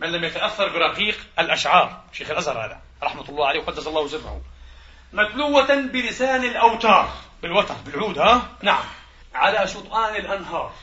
[0.00, 2.02] من لم يتأثر برقيق الأشعار.
[2.12, 4.40] شيخ الأزهر هذا رحمة الله عليه وقدس الله سره
[5.12, 7.12] متلوة بلسان الأوتار.
[7.42, 8.84] بالوتر بالعود ها؟ نعم.
[9.34, 10.74] على شطآن الأنهار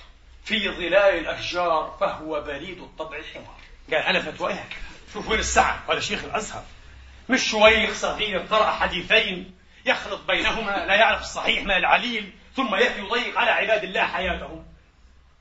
[0.43, 3.57] في ظلال الأشجار فهو بريد الطبع الحمار.
[3.91, 5.79] قال أنا فتوى هكذا شوف وين السعد.
[5.89, 6.63] هذا شيخ الأزهر.
[7.29, 9.57] مش شويخ صغير قرأ حديثين.
[9.87, 14.65] يخلط بينهما لا يعرف الصحيح من العليل ثم يضيق على عباد الله حياتهم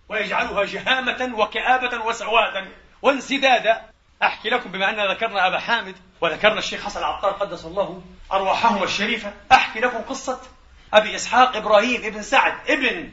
[0.08, 2.68] ويجعلها جهامة وكآبة وسوادا
[3.02, 3.82] وانسدادا.
[4.22, 9.32] أحكي لكم بما أننا ذكرنا أبا حامد وذكرنا الشيخ حسن العطار قدس الله أرواحهما الشريفة.
[9.52, 10.40] أحكي لكم قصة
[10.92, 13.12] أبي إسحاق إبراهيم ابن سعد ابن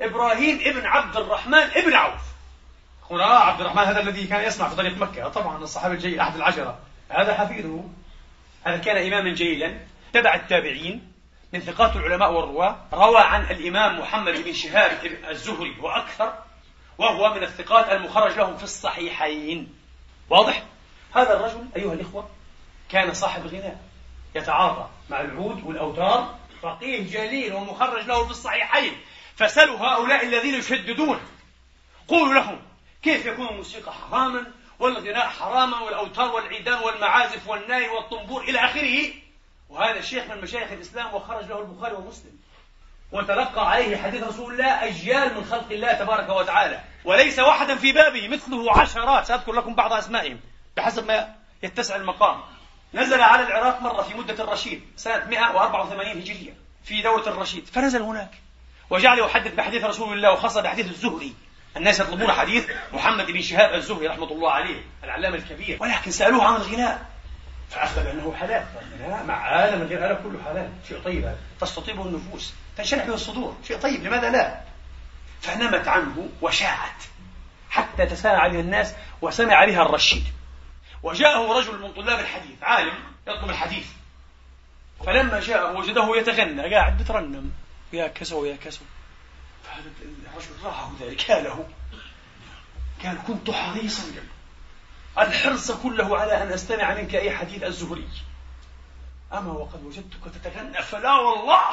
[0.00, 2.20] إبراهيم ابن عبد الرحمن ابن عوف.
[3.10, 6.78] هنا عبد الرحمن هذا الذي كان يصنع في طريق مكة طبعا الصحابي الجيد أحد العشرة.
[7.10, 7.84] هذا حفيده
[8.64, 9.78] هذا كان إماما جليلا
[10.16, 11.12] تبع التابعين
[11.52, 14.98] من ثقات العلماء والرواة روى عن الإمام محمد بن شهاب
[15.30, 16.34] الزهري وأكثر
[16.98, 19.74] وهو من الثقات المخرج لهم في الصحيحين
[20.30, 20.62] واضح؟
[21.14, 22.28] هذا الرجل أيها الإخوة
[22.88, 23.80] كان صاحب غناء
[24.34, 28.92] يتعاطى مع العود والأوتار فقيه جليل ومخرج له في الصحيحين
[29.36, 31.20] فسلوا هؤلاء الذين يشددون
[32.08, 32.62] قولوا لهم
[33.02, 34.46] كيف يكون الموسيقى حراما
[34.78, 39.25] والغناء حراما والأوتار والعيدان والمعازف والناي والطنبور إلى آخره
[39.68, 42.38] وهذا الشيخ من مشايخ الإسلام وخرج له البخاري ومسلم.
[43.12, 46.80] وتلقى عليه حديث رسول الله أجيال من خلق الله تبارك وتعالى.
[47.04, 49.26] وليس واحدا في بابه مثله عشرات.
[49.26, 50.40] سأذكر لكم بعض أسمائهم
[50.76, 52.40] بحسب ما يتسع المقام.
[52.94, 56.54] نزل على العراق مرة في مدة الرشيد سنة 184 هجرية
[56.84, 57.66] في دورة الرشيد.
[57.66, 58.30] فنزل هناك.
[58.90, 61.34] وجعل يحدث بحديث رسول الله وخاصة بحديث الزهري.
[61.76, 65.78] الناس يطلبون حديث محمد بن شهاب الزهري رحمة الله عليه العلامة الكبير.
[65.80, 67.06] ولكن سألوه عن الغناء.
[67.70, 68.66] فأخبر بأنه حلال.
[69.00, 70.70] لا مع آلة من غير آلة كله حلال.
[70.88, 71.38] شيء طيب هذا.
[71.60, 72.54] تستطيبه النفوس.
[72.76, 73.56] تنشرح به الصدور.
[73.68, 74.60] شيء طيب لماذا لا؟
[75.40, 77.02] فنمت عنه وشاعت.
[77.70, 80.24] حتى تساءل بها الناس وسمع بها الرشيد.
[81.02, 82.94] وجاءه رجل من طلاب الحديث عالم
[83.26, 83.86] يطلب الحديث.
[85.06, 87.50] فلما جاء وجده يتغنى قاعد بترنم
[87.92, 88.84] يا كسو يا كسو.
[89.64, 89.90] فهذا
[90.32, 91.30] الرجل راعه ذلك.
[91.30, 91.68] له
[93.04, 94.02] قال كنت حريصا
[95.18, 98.08] الحرص كله على أن أستمع منك أي حديث الزهري.
[99.32, 101.70] أما وقد وجدتك تتغنى فلا والله.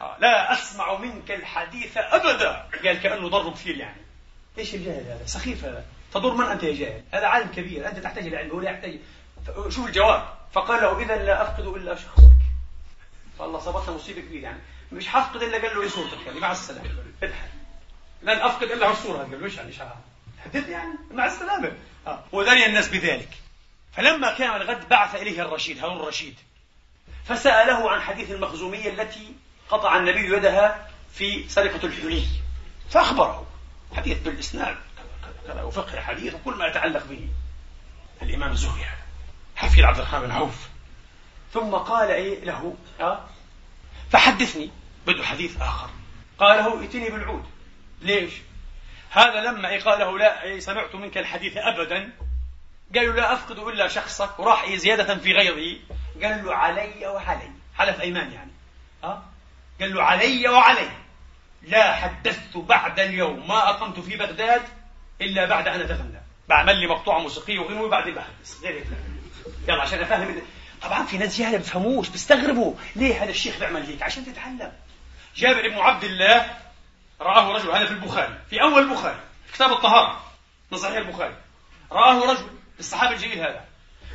[0.00, 2.68] آه، لا أسمع منك الحديث أبدا.
[2.84, 4.00] قال كأنه ضرب كثير يعني.
[4.58, 5.84] إيش الجاهل هذا؟ سخيف هذا.
[6.12, 7.88] تضر من أنت يا جاهل؟ هذا عالم كبير.
[7.88, 8.98] أنت تحتاج إلى علم هو لا يحتاج.
[9.68, 10.28] شوف الجواب.
[10.52, 12.30] فقال له إذا لا أفقد إلا شخصك.
[13.38, 14.60] فالله صابتنا مصيبة كبيرة يعني.
[14.92, 16.40] مش حفقد إلا قال له إيه صورتك يعني.
[16.40, 16.90] مع السلامة.
[18.22, 19.72] لن أفقد إلا الصورة قال له إيش يعني؟
[20.44, 21.72] حدد يعني مع السلامة.
[22.06, 22.24] آه.
[22.32, 23.28] ودري الناس بذلك.
[23.92, 26.34] فلما كان الغد بعث إليه الرشيد هارون الرشيد
[27.24, 29.32] فسأله عن حديث المخزومية التي
[29.68, 32.26] قطع النبي يدها في سرقة الحلي.
[32.90, 33.46] فأخبره.
[33.96, 34.76] حديث بالإسناد
[35.46, 37.28] كذا وفقه الحديث وكل ما يتعلق به.
[38.22, 39.04] الإمام الزهري هذا
[39.56, 40.68] حفيد عبد الرحمن بن عوف.
[41.52, 43.24] ثم قال إيه له؟ أه؟
[44.10, 44.70] فحدثني.
[45.06, 45.90] بده حديث آخر.
[46.38, 47.44] قال له ائتني بالعود.
[48.00, 48.32] ليش؟
[49.14, 52.12] هذا لما قال له لا سمعت منك الحديث أبدا.
[52.94, 55.78] قال له لا أفقد إلا شخصك وراح زيادة في غيظه
[56.22, 58.50] قال له علي وعلي حلف أيمان يعني.
[59.04, 59.22] أه؟
[59.80, 60.88] قال له علي وعلي.
[61.62, 64.62] لا حدثت بعد اليوم ما أقمت في بغداد
[65.20, 68.86] إلا بعد أن أتغنى بعمل لي مقطوعة موسيقية وغنوة بعدين بحدث غير هيك
[69.68, 70.42] يلا عشان أفهم
[70.82, 72.74] طبعا في ناس جهله بفهموش بيستغربوا.
[72.96, 74.72] ليه هذا الشيخ بيعمل هيك؟ عشان تتعلم.
[75.36, 76.63] جابر بن عبد الله
[77.20, 79.20] رآه رجل هذا في البخاري في أول البخاري
[79.54, 80.24] كتاب الطهارة
[80.70, 81.36] من صحيح البخاري.
[81.92, 82.46] رآه رجل
[82.78, 83.64] الصحابي الجليل هذا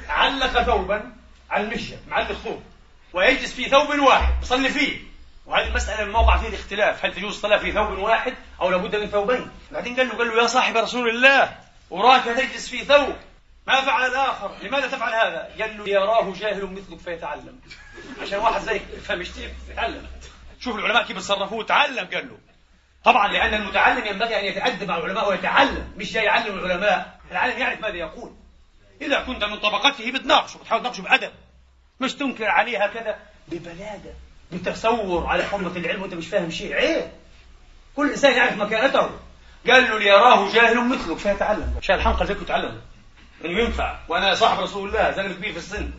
[0.10, 1.12] علق ثوبا
[1.50, 2.64] على المشية معلق ثوب
[3.14, 5.10] ويجلس في ثوب واحد يصلي فيه.
[5.46, 9.52] وهذه المسألة الموقع فيه الاختلاف هل تجوز الصلاة في ثوب واحد أو لابد من ثوبين؟
[9.72, 11.58] بعدين قال له قال له يا صاحب رسول الله
[11.92, 13.16] أراك تجلس في ثوب.
[13.68, 17.60] ما فعل الآخر لماذا تفعل هذا؟ قال له يراه جاهل مثلك فيتعلم.
[18.22, 19.22] عشان واحد زيك يفهم
[19.70, 20.08] يتعلم
[20.60, 22.38] شوف العلماء كيف تصرفوا تعلم قال له.
[23.04, 27.20] طبعا لأن المتعلم ينبغي أن يتأدب مع العلماء ويتعلم مش جاي يعلم العلماء.
[27.32, 28.32] العالم يعرف ماذا يقول.
[29.02, 31.32] إذا كنت من طبقته بتناقشه بتحاول تناقشه بأدب.
[32.00, 33.16] مش تنكر عليه هكذا
[33.48, 34.14] ببلادة
[34.52, 36.74] بتصور على حرمة العلم وأنت مش فاهم شيء.
[36.74, 37.12] عيب.
[37.96, 39.10] كل إنسان يعرف مكانته.
[39.68, 42.82] قال له ليراه جاهل مثلك فيتعلم شال الحنقل زيك وتعلم.
[43.46, 44.00] إنه ينفع.
[44.08, 45.92] وأنا صاحب رسول الله زلمه كبير في السن.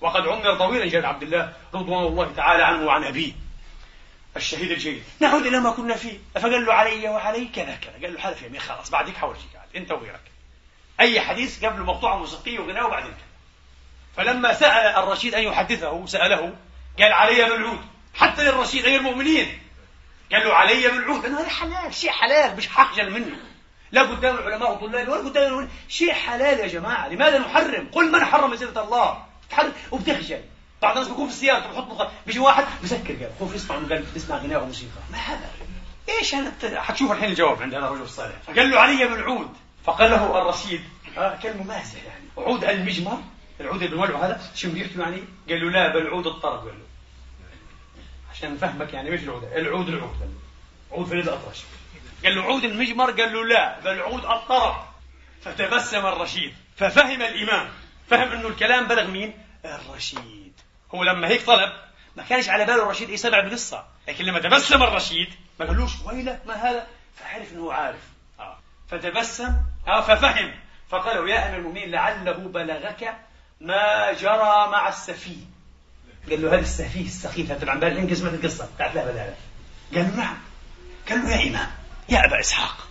[0.00, 3.32] وقد عمر طويلا جاد عبد الله رضوان الله تعالى عنه وعن أبيه.
[4.36, 5.02] الشهيد الجيد.
[5.20, 6.18] نعود إلى ما كنا فيه.
[6.34, 7.92] فقال له علي وعلي كذا كذا.
[8.02, 10.20] قال له حلف يمين خلاص بعدك حورجيك انت وغيرك.
[11.00, 13.28] أي حديث قبل مقطوعه موسيقيه وغناء وبعدين كذا.
[14.16, 16.54] فلما سأل الرشيد أن يحدثه سأله
[16.98, 17.80] قال علي بالعود
[18.14, 19.58] حتى للرشيد غير المؤمنين.
[20.32, 23.36] قال له علي بالعود قال هذا حلال شيء حلال مش حخجل منه.
[23.92, 28.54] لا قدام العلماء وطلاب ولا قدام شيء حلال يا جماعة لماذا نحرم؟ قل من حرم
[28.54, 29.72] زينة الله؟ تحرم.
[29.90, 30.42] وبتخجل.
[30.82, 32.06] بعض الناس بيكون في السيارة بحط مخ...
[32.26, 35.00] بيجي واحد بسكر قال خوف يسمع قال يسمع غناء وموسيقى.
[35.12, 35.50] ما هذا؟
[36.08, 38.36] إيش أنا حتشوف الحين الجواب عند هذا الرجل الصالح.
[38.46, 39.50] فقال له علي بالعود
[39.84, 40.80] فقال له الرشيد.
[41.18, 42.24] آه كلمة مازح يعني.
[42.36, 43.22] عود المجمر.
[43.60, 45.22] العود اللي بنولعه هذا شو ريحته يعني.
[45.48, 46.84] قال له لا بل عود الطرب قال له.
[48.32, 50.36] عشان نفهمك يعني مش العود؟ العود العود.
[50.92, 51.58] عود فريد الأطرش.
[52.24, 54.76] قال له عود المجمر؟ قال له لا بل عود الطرف
[55.42, 56.54] فتبسم الرشيد.
[56.76, 57.68] ففهم الإمام.
[58.10, 60.37] فهم أنه الكلام بلغ مين؟ الرشيد.
[60.94, 61.72] هو لما هيك طلب
[62.16, 65.28] ما كانش على باله الرشيد يسمع القصة لكن لما تبسم الرشيد
[65.60, 66.86] ما قالوش ويلة ما هذا؟
[67.16, 68.00] فعرف أنه عارف.
[68.40, 68.58] آه.
[68.90, 69.56] فتبسم
[69.88, 70.54] آه ففهم.
[70.90, 73.16] فقال يا أمير المؤمنين لعله بلغك
[73.60, 75.44] ما جرى مع السفيه.
[76.30, 78.68] قال له هذا السفيه السخيف هذا عن بالي انقز القصة.
[78.74, 79.34] بتاعت لا قال
[79.92, 80.36] له نعم.
[81.08, 81.70] قال له يا إمام
[82.08, 82.88] يا أبا إسحاق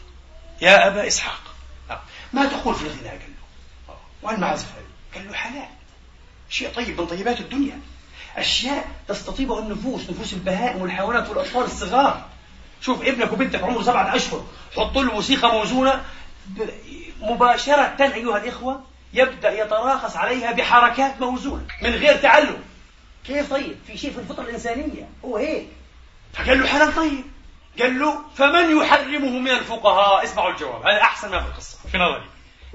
[0.62, 1.42] يا أبا إسحاق.
[1.92, 2.02] آه.
[2.34, 3.94] ما تقول في الغناء؟ قال له.
[3.94, 4.00] آه.
[4.22, 4.68] والمعازف
[5.16, 5.77] قال له حلال.
[6.50, 7.80] شيء طيب من طيبات الدنيا.
[8.38, 12.26] أشياء تستطيبها النفوس نفوس البهائم والحيوانات والأطفال الصغار.
[12.82, 14.46] شوف ابنك وبنتك عمره سبعة أشهر.
[14.76, 16.04] حط له موسيقى موزونة.
[17.22, 18.82] مباشرة أيها الإخوة
[19.14, 22.64] يبدأ يتراخص عليها بحركات موزونة من غير تعلم.
[23.26, 25.10] كيف طيب؟ في شيء في الفطرة الإنسانية.
[25.26, 25.68] هو هيك.
[26.34, 27.24] فقال له حلال طيب.
[27.80, 30.86] قال له فمن يحرمه من الفقهاء؟ اسمعوا الجواب.
[30.86, 31.78] هذا أحسن ما في القصة.
[31.92, 32.26] في نظري.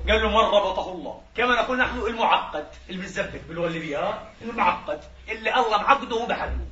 [0.09, 5.55] قال له من ربطه الله؟ كما نقول نحن المعقد اللي بنثبت باللغة الليبية المعقد اللي
[5.55, 6.67] الله معقده هو بحرمه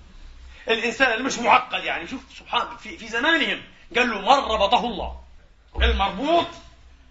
[0.69, 3.63] الإنسان اللي مش معقد يعني شوف سبحان في, في زمانهم
[3.97, 5.21] قال له من ربطه الله؟
[5.83, 6.47] المربوط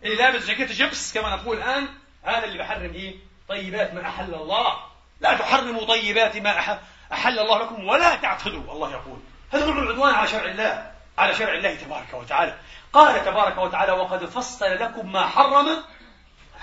[0.03, 1.88] اللي لابس جاكيت جبس كما نقول الآن
[2.24, 3.16] هذا اللي بحرم إيه؟
[3.49, 4.78] طيبات ما أحل الله.
[5.22, 6.80] لا تحرموا طيبات ما
[7.14, 9.20] أحل الله لكم ولا تعتدوا الله يقول.
[9.51, 12.57] هذا هو العدوان على شرع الله على شرع الله تبارك وتعالى.
[12.93, 15.84] قال تبارك وتعالى وقد فصل لكم ما حرم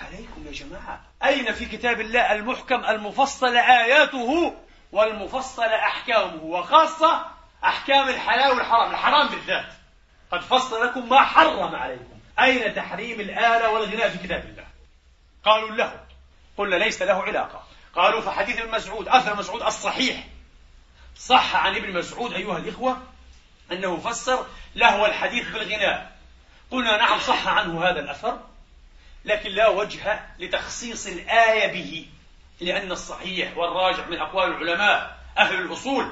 [0.05, 1.01] عليكم يا جماعة.
[1.23, 4.53] أين في كتاب الله المحكم المفصل آياته
[4.91, 7.25] والمفصل أحكامه وخاصة
[7.63, 9.73] أحكام الحلال والحرام؟ الحرام بالذات.
[10.31, 12.19] قد فصل لكم ما حرم عليكم.
[12.39, 14.67] أين تحريم الآلة والغناء في كتاب الله؟
[15.43, 16.05] قالوا له.
[16.57, 17.63] قلنا ليس له علاقة.
[17.95, 20.27] قالوا فحديث ابن مسعود أثر مسعود الصحيح.
[21.17, 23.01] صح عن ابن مسعود أيها الإخوة
[23.71, 24.45] أنه فسر
[24.75, 26.17] لهو الحديث بالغناء.
[26.71, 28.46] قلنا نعم صح عنه هذا الأثر.
[29.27, 32.05] لكن لا وجه لتخصيص الآية به
[32.61, 36.07] لأن الصحيح والراجح من أقوال العلماء أهل الأصول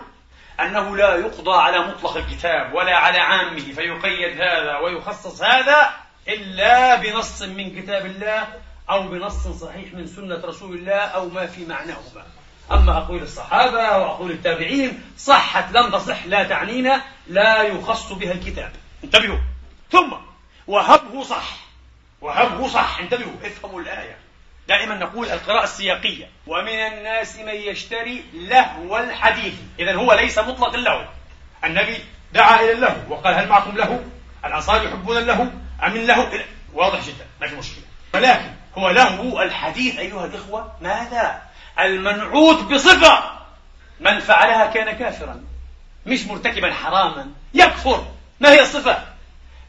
[0.60, 5.94] أنه لا يقضى على مطلق الكتاب ولا على عامه فيقيد هذا ويخصص هذا
[6.28, 8.48] إلا بنص من كتاب الله
[8.90, 12.26] أو بنص صحيح من سنة رسول الله أو ما في معناهما.
[12.72, 18.72] أما أقول الصحابة وأقول التابعين صحت لم تصح لا تعنينا لا يخص بها الكتاب.
[19.04, 19.40] انتبهوا.
[19.92, 20.14] ثم
[20.68, 21.65] وهبه صح.
[22.22, 23.00] وهبه صح.
[23.00, 24.18] انتبهوا افهموا الآية.
[24.68, 26.30] دائما نقول القراءة السياقية.
[26.48, 29.54] ومن الناس من يشتري لهو الحديث.
[29.80, 31.06] إذا هو ليس مطلق اللهو
[31.64, 31.98] النبي
[32.34, 34.00] دعا إلى اللهو وقال هل معكم لهو؟
[34.46, 35.44] الأنصار يحبون اللهو
[35.84, 36.28] أم اللهو
[36.74, 37.84] واضح جدا ما في مشكلة.
[38.14, 41.42] ولكن هو لهو الحديث أيها الإخوة ماذا؟
[41.80, 43.24] المنعوت بصفة.
[44.00, 45.44] من فعلها كان كافرا.
[46.06, 47.32] مش مرتكبا حراما.
[47.54, 48.06] يكفر.
[48.40, 49.04] ما هي الصفة؟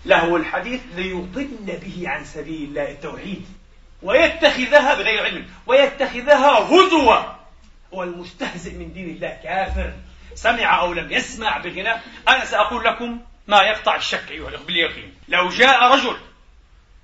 [0.06, 3.46] لهو الحديث ليضل به عن سبيل الله التوحيد
[4.02, 7.36] ويتخذها بغير علم ويتخذها هزوا
[7.92, 9.92] والمستهزئ من دين الله كافر.
[10.34, 15.14] سمع أو لم يسمع بغناء أنا سأقول لكم ما يقطع الشك أيها الأخوة باليقين.
[15.28, 16.16] لو جاء رجل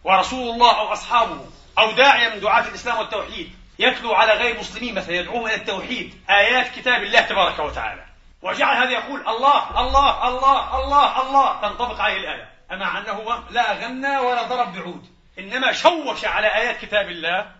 [0.04, 1.46] ورسول الله أو أصحابه
[1.78, 6.74] أو داعية من دعاة الإسلام والتوحيد يتلو على غير المسلمين مثلا يدعوهم إلى التوحيد آيات
[6.76, 8.04] كتاب الله تبارك وتعالى
[8.42, 12.51] وجعل هذا يقول الله الله الله الله الله تنطبق عليه الآية.
[12.72, 15.06] أما أنه لا غنى ولا ضرب بعود.
[15.38, 17.52] إنما شوش على آيات كتاب الله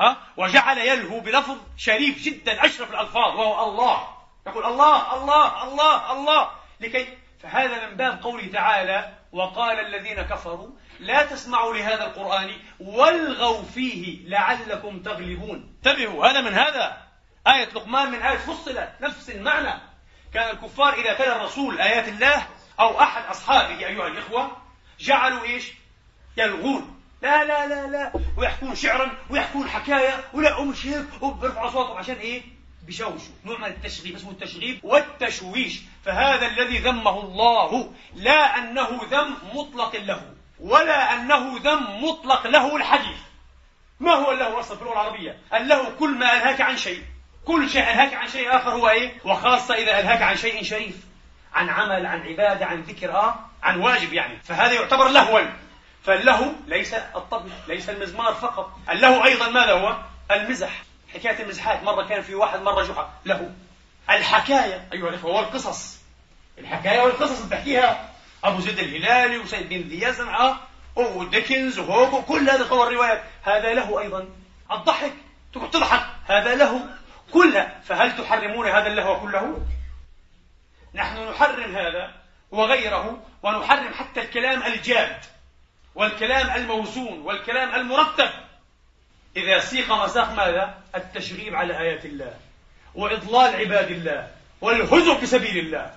[0.00, 4.08] ها؟ وجعل يلهو بلفظ شريف جدا أشرف الألفاظ وهو الله.
[4.46, 6.50] يقول الله الله الله الله.
[6.80, 12.50] لكي فهذا من باب قوله تعالى وقال الذين كفروا لا تسمعوا لهذا القرآن
[12.80, 15.76] والغوا فيه لعلكم تغلبون.
[15.76, 16.96] انتبهوا هذا من هذا.
[17.46, 19.80] آية لقمان من آية فصلت نفس المعنى.
[20.34, 22.46] كان الكفار إذا تلا الرسول آيات الله
[22.80, 24.56] أو أحد أصحابه أيها الإخوة
[25.00, 25.72] جعلوا إيش؟
[26.36, 27.00] يلغون.
[27.22, 28.12] لا لا لا لا.
[28.36, 32.42] ويحكون شعرا ويحكون حكاية ولا ومش هيك وبرفعوا أصواتهم عشان إيه؟
[32.86, 34.80] بشوشوا نوع من التشغيب اسمه التشغيب.
[34.82, 35.80] والتشويش.
[36.04, 43.18] فهذا الذي ذمه الله لا أنه ذم مطلق له ولا أنه ذم مطلق له الحديث.
[44.00, 47.02] ما هو اللهو أصلا في اللغة العربية؟ اللهو كل ما ألهاك عن شيء.
[47.44, 50.96] كل شيء ألهاك عن شيء آخر هو إيه؟ وخاصة إذا ألهاك عن شيء شريف.
[51.54, 54.38] عن عمل عن عبادة عن ذكر آه عن واجب يعني.
[54.44, 55.40] فهذا يعتبر لهوا.
[56.04, 58.70] فاللهو ليس الطبل ليس المزمار فقط.
[58.90, 59.96] اللهو أيضا ماذا هو؟
[60.30, 60.82] المزح.
[61.14, 61.82] حكاية المزحات.
[61.82, 63.12] مرة كان في واحد مرة جحا.
[63.24, 63.50] له
[64.10, 64.88] الحكاية.
[64.92, 65.98] أيها الأخوة والقصص.
[66.58, 68.08] الحكاية والقصص بتحكيها
[68.44, 70.28] أبو زيد الهلالي وسيد بن ذي يزن
[70.96, 73.22] وديكنز وهوجو كل هذه صور الروايات.
[73.42, 74.28] هذا له أيضا.
[74.72, 75.12] الضحك.
[75.54, 76.06] تقعد تضحك.
[76.26, 76.80] هذا له
[77.32, 77.80] كلها.
[77.84, 79.60] فهل تحرمون هذا اللهو كله؟
[80.94, 82.12] نحن نحرم هذا
[82.50, 85.16] وغيره ونحرم حتى الكلام الجاد
[85.94, 88.30] والكلام الموزون والكلام المرتب.
[89.36, 92.34] إذا سيق مساق ماذا؟ التشغيب على آيات الله
[92.94, 94.30] وإضلال عباد الله
[94.60, 95.96] والهزو في سبيل الله.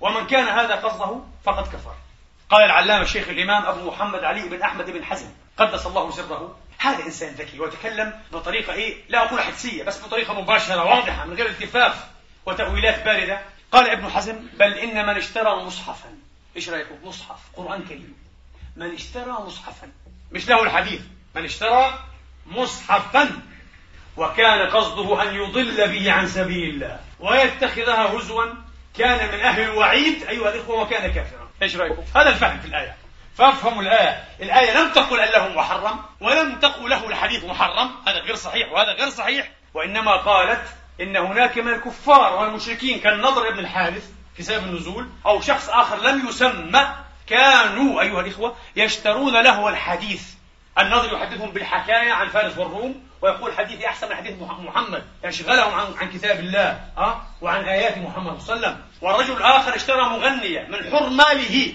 [0.00, 1.94] ومن كان هذا قصده فقد كفر.
[2.50, 6.58] قال العلامة الشيخ الإمام أبو محمد علي بن أحمد بن حزم قدس الله سره.
[6.78, 11.46] هذا إنسان ذكي وتكلم بطريقة إيه؟ لا أقول حدسية بس بطريقة مباشرة واضحة من غير
[11.46, 12.06] التفاف
[12.46, 13.40] وتأويلات باردة.
[13.72, 16.08] قال ابن حزم بل إن من اشترى مصحفا.
[16.56, 18.16] إيش رأيكم؟ مصحف قرآن كريم.
[18.76, 19.92] من اشترى مصحفا.
[20.32, 21.00] مش له الحديث.
[21.34, 22.04] من اشترى
[22.46, 23.42] مصحفا.
[24.16, 27.00] وكان قصده أن يضل به عن سبيل الله.
[27.20, 28.44] ويتخذها هزوا.
[28.98, 30.22] كان من أهل الوعيد.
[30.22, 31.48] أيها الإخوة وكان كافرا.
[31.62, 32.96] إيش رأيكم؟ هذا الفهم في الآية.
[33.36, 34.24] فافهموا الآية.
[34.40, 37.90] الآية لم تقل أن له محرم ولم تقل له الحديث محرم.
[38.06, 39.50] هذا غير صحيح وهذا غير صحيح.
[39.74, 45.68] وإنما قالت إن هناك من الكفار والمشركين كالنضر بن الحارث في سبب النزول أو شخص
[45.68, 46.88] آخر لم يسمى
[47.26, 50.22] كانوا أيها الإخوة يشترون له الحديث.
[50.78, 56.10] النضر يحدثهم بالحكاية عن فارس والروم ويقول حديثي أحسن من حديث محمد يشغلهم عن, عن
[56.10, 58.84] كتاب الله ها وعن آيات محمد صلى الله عليه وسلم.
[59.00, 61.74] والرجل الآخر اشترى مغنية من حر ماله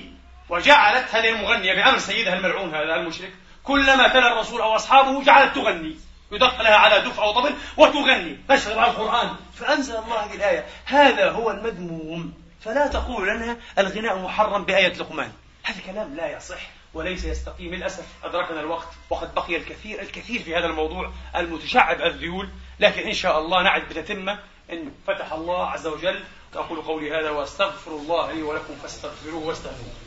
[0.49, 3.33] وجعلت هذه المغنية بأمر سيدها الملعون هذا المشرك.
[3.63, 5.95] كلما تلا الرسول أو أصحابه جعلت تغني.
[6.33, 8.37] يدق لها على دف أو طبل وتغني.
[8.49, 9.35] تشغل على القرآن.
[9.53, 10.65] فأنزل الله هذه الآية.
[10.85, 12.33] هذا هو المذموم.
[12.61, 15.31] فلا تقول لنا الغناء محرم بآية لقمان.
[15.63, 17.75] هذا كلام لا يصح وليس يستقيم.
[17.75, 22.49] للأسف أدركنا الوقت وقد بقي الكثير الكثير في هذا الموضوع المتشعب الذيول.
[22.79, 24.39] لكن إن شاء الله نعد بتتمة
[24.71, 26.23] إن فتح الله عز وجل.
[26.55, 30.02] أقول قولي هذا وأستغفر الله لي ولكم فاستغفروه واستهدوه.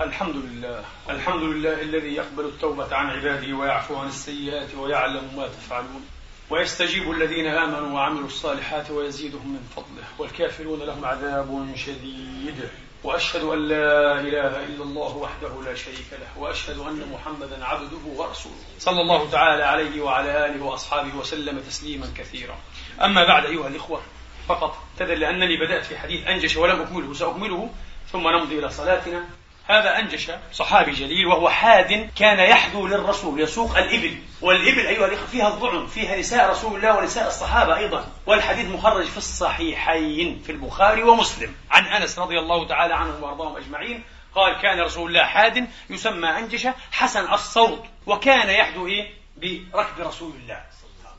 [0.00, 0.84] الحمد لله.
[1.10, 6.06] الحمد لله الذي يقبل التوبة عن عباده ويعفو عن السيئات ويعلم ما تفعلون.
[6.50, 10.04] ويستجيب الذين آمنوا وعملوا الصالحات ويزيدهم من فضله.
[10.18, 12.68] والكافرون لهم عذاب شديد.
[13.04, 16.42] وأشهد أن لا إله إلا الله وحده لا شريك له.
[16.42, 18.64] وأشهد أن محمدا عبده ورسوله.
[18.78, 22.58] صلى الله تعالى عليه وعلى آله وأصحابه وسلم تسليما كثيرا.
[23.02, 24.00] أما بعد أيها الإخوة
[24.48, 27.70] فقط تدل لأنني بدأت في حديث أنجش ولم أكمله سأكمله
[28.12, 29.24] ثم نمضي إلى صلاتنا.
[29.68, 35.48] هذا أنجش صحابي جليل وهو حاد كان يحدو للرسول يسوق الإبل والإبل أيها الإخوة فيها
[35.48, 41.54] الضعن فيها نساء رسول الله ونساء الصحابة أيضا والحديث مخرج في الصحيحين في البخاري ومسلم.
[41.70, 44.04] عن أنس رضي الله تعالى عنه وأرضاهم أجمعين
[44.34, 50.62] قال كان رسول الله حاد يسمى أنجشة حسن الصوت وكان يحدو إيه؟ بركب رسول الله.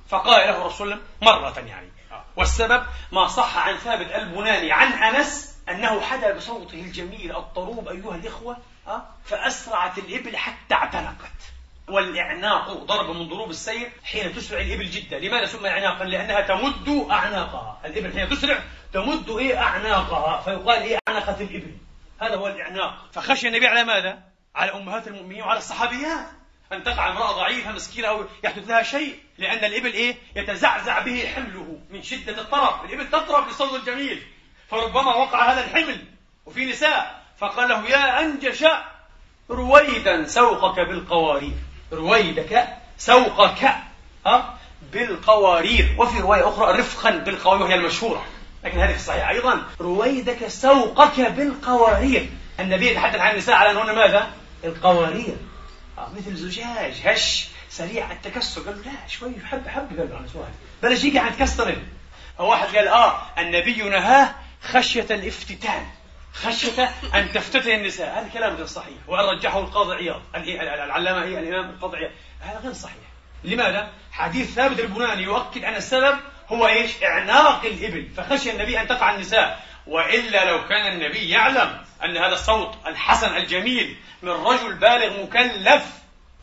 [0.10, 1.90] فقال له رسول الله مرة يعني.
[2.38, 8.58] والسبب ما صح عن ثابت البناني عن أنس أنه حدا بصوته الجميل الطروب أيها الإخوة
[9.26, 11.32] فأسرعت الإبل حتى اعتنقت.
[11.88, 15.20] والإعناق ضرب من ضروب السير حين تسرع الإبل جدا.
[15.20, 17.82] لماذا سمي إعناقا؟ لأنها تمد أعناقها.
[17.86, 18.64] الإبل حين تسرع
[18.94, 21.78] تمد إيه أعناقها فيقال إيه أعنقت الإبل.
[22.22, 23.10] هذا هو الإعناق.
[23.12, 24.20] فخشي النبي على ماذا؟
[24.56, 26.28] على أمهات المؤمنين وعلى الصحابيات.
[26.74, 31.80] أن تقع امرأة ضعيفة مسكينة أو يحدث لها شيء لأن الإبل إيه؟ يتزعزع به حمله
[31.90, 34.24] من شدة الطرب الإبل تطرب بصوت الجميل.
[34.72, 35.98] فربما وقع هذا الحمل
[36.46, 38.66] وفي نساء فقال له يا أنجش
[39.50, 41.54] رويدا سوقك بالقوارير.
[41.94, 43.72] رويدك سوقك
[44.26, 44.58] ها؟
[44.94, 45.96] بالقوارير.
[45.98, 48.26] وفي رواية أخرى رفقا بالقوارير وهي المشهورة.
[48.64, 49.64] لكن هذه الصحيحة أيضا.
[49.82, 52.30] رويدك سوقك بالقوارير.
[52.60, 54.30] النبي يتحدث عن النساء على أنهن ماذا؟
[54.64, 55.38] القوارير.
[55.98, 58.62] آه مثل زجاج هش سريع التكسر.
[58.62, 60.48] قال له لا شوي حب حب قال له
[60.84, 61.76] بلاش يجي عن تكسر
[62.40, 65.86] واحد قال آه النبي نهاه خشية الافتتان.
[66.34, 68.20] خشية أن تفتتن النساء.
[68.20, 68.98] هذا كلام غير صحيح.
[69.08, 70.22] وأن رجحه القاضي عياض.
[70.36, 72.12] العلامة هي الإمام القاضي عياض.
[72.42, 72.96] هذا غير صحيح.
[73.44, 78.08] لماذا؟ حديث ثابت البناني يؤكد أن السبب هو إيش؟ إعناق الإبل.
[78.18, 79.66] فخشي النبي أن تقع النساء.
[79.88, 85.84] وإلا لو كان النبي يعلم أن هذا الصوت الحسن الجميل من رجل بالغ مكلف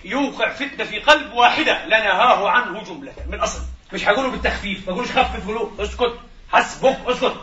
[0.04, 3.12] يوقع فتنة في قلب واحدة لنهاه عنه جملة.
[3.26, 3.60] من أصل
[3.92, 4.88] مش هقوله بالتخفيف.
[4.88, 6.18] ما خفف له اسكت.
[6.52, 6.98] حسبك.
[7.06, 7.36] اسكت.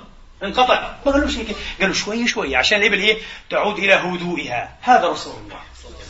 [0.44, 0.96] انقطع.
[1.06, 3.18] ما قالوش هيك قالوا شوي شوي عشان الإبل إيه
[3.50, 4.76] تعود إلى هدوئها.
[4.82, 5.60] هذا رسول الله.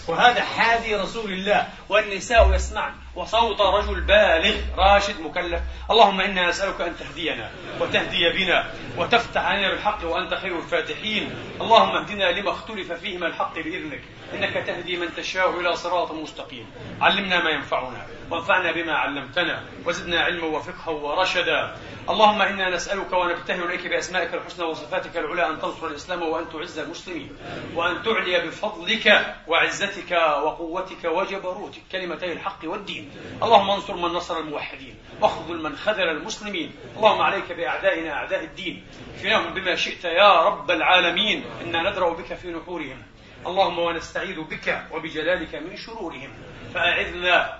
[0.07, 1.67] وهذا حادي رسول الله.
[1.89, 2.93] والنساء يسمعن.
[3.15, 5.61] وصوت رجل بالغ راشد مكلف.
[5.91, 11.35] اللهم إنا نسألك أن تهدينا وتهدي بنا وتفتح علينا بالحق وأنت خير الفاتحين.
[11.61, 14.01] اللهم اهدنا لما اختلف فيه من الحق بإذنك.
[14.33, 16.65] إنك تهدي من تشاء إلى صراط مستقيم.
[17.01, 19.63] علمنا ما ينفعنا وانفعنا بما علمتنا.
[19.85, 21.75] وزدنا علما وفقها ورشدا.
[22.09, 27.37] اللهم إنا نسألك ونبتهل إليك بأسمائك الحسنى وصفاتك العلى أن تنصر الإسلام وأن تعز المسلمين.
[27.75, 30.11] وأن تعلي بفضلك وعزتك
[30.43, 31.78] وقوتك وجبروتك.
[31.91, 33.11] كلمتي الحق والدين.
[33.43, 36.71] اللهم انصر من نصر الموحدين واخذل من خذل المسلمين.
[36.97, 38.85] اللهم عليك بأعدائنا أعداء الدين.
[39.21, 41.45] فيهم بما شئت يا رب العالمين.
[41.61, 43.03] إنا ندرأ بك في نحورهم.
[43.47, 46.33] اللهم ونستعيذ بك وبجلالك من شرورهم.
[46.73, 47.59] فأعذنا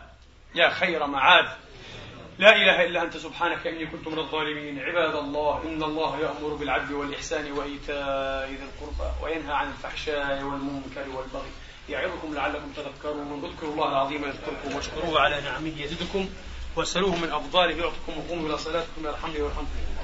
[0.56, 1.48] يا خير معاذ.
[2.40, 4.80] لا إله إلا أنت سبحانك إني كنت من الظالمين.
[4.80, 11.52] عباد الله إن الله يأمر بالعدل والإحسان وإيتاء ذي القربى وينهى عن الفحشاء والمنكر والبغي.
[11.90, 16.30] يعظكم لعلكم تذكرون اذكروا الله العظيم يذكركم واشكروه على نعمه يزدكم
[16.76, 19.99] واسألوه من أفضاله يعطكم وقوموا إلى صلاتكم يرحمني ويرحمكم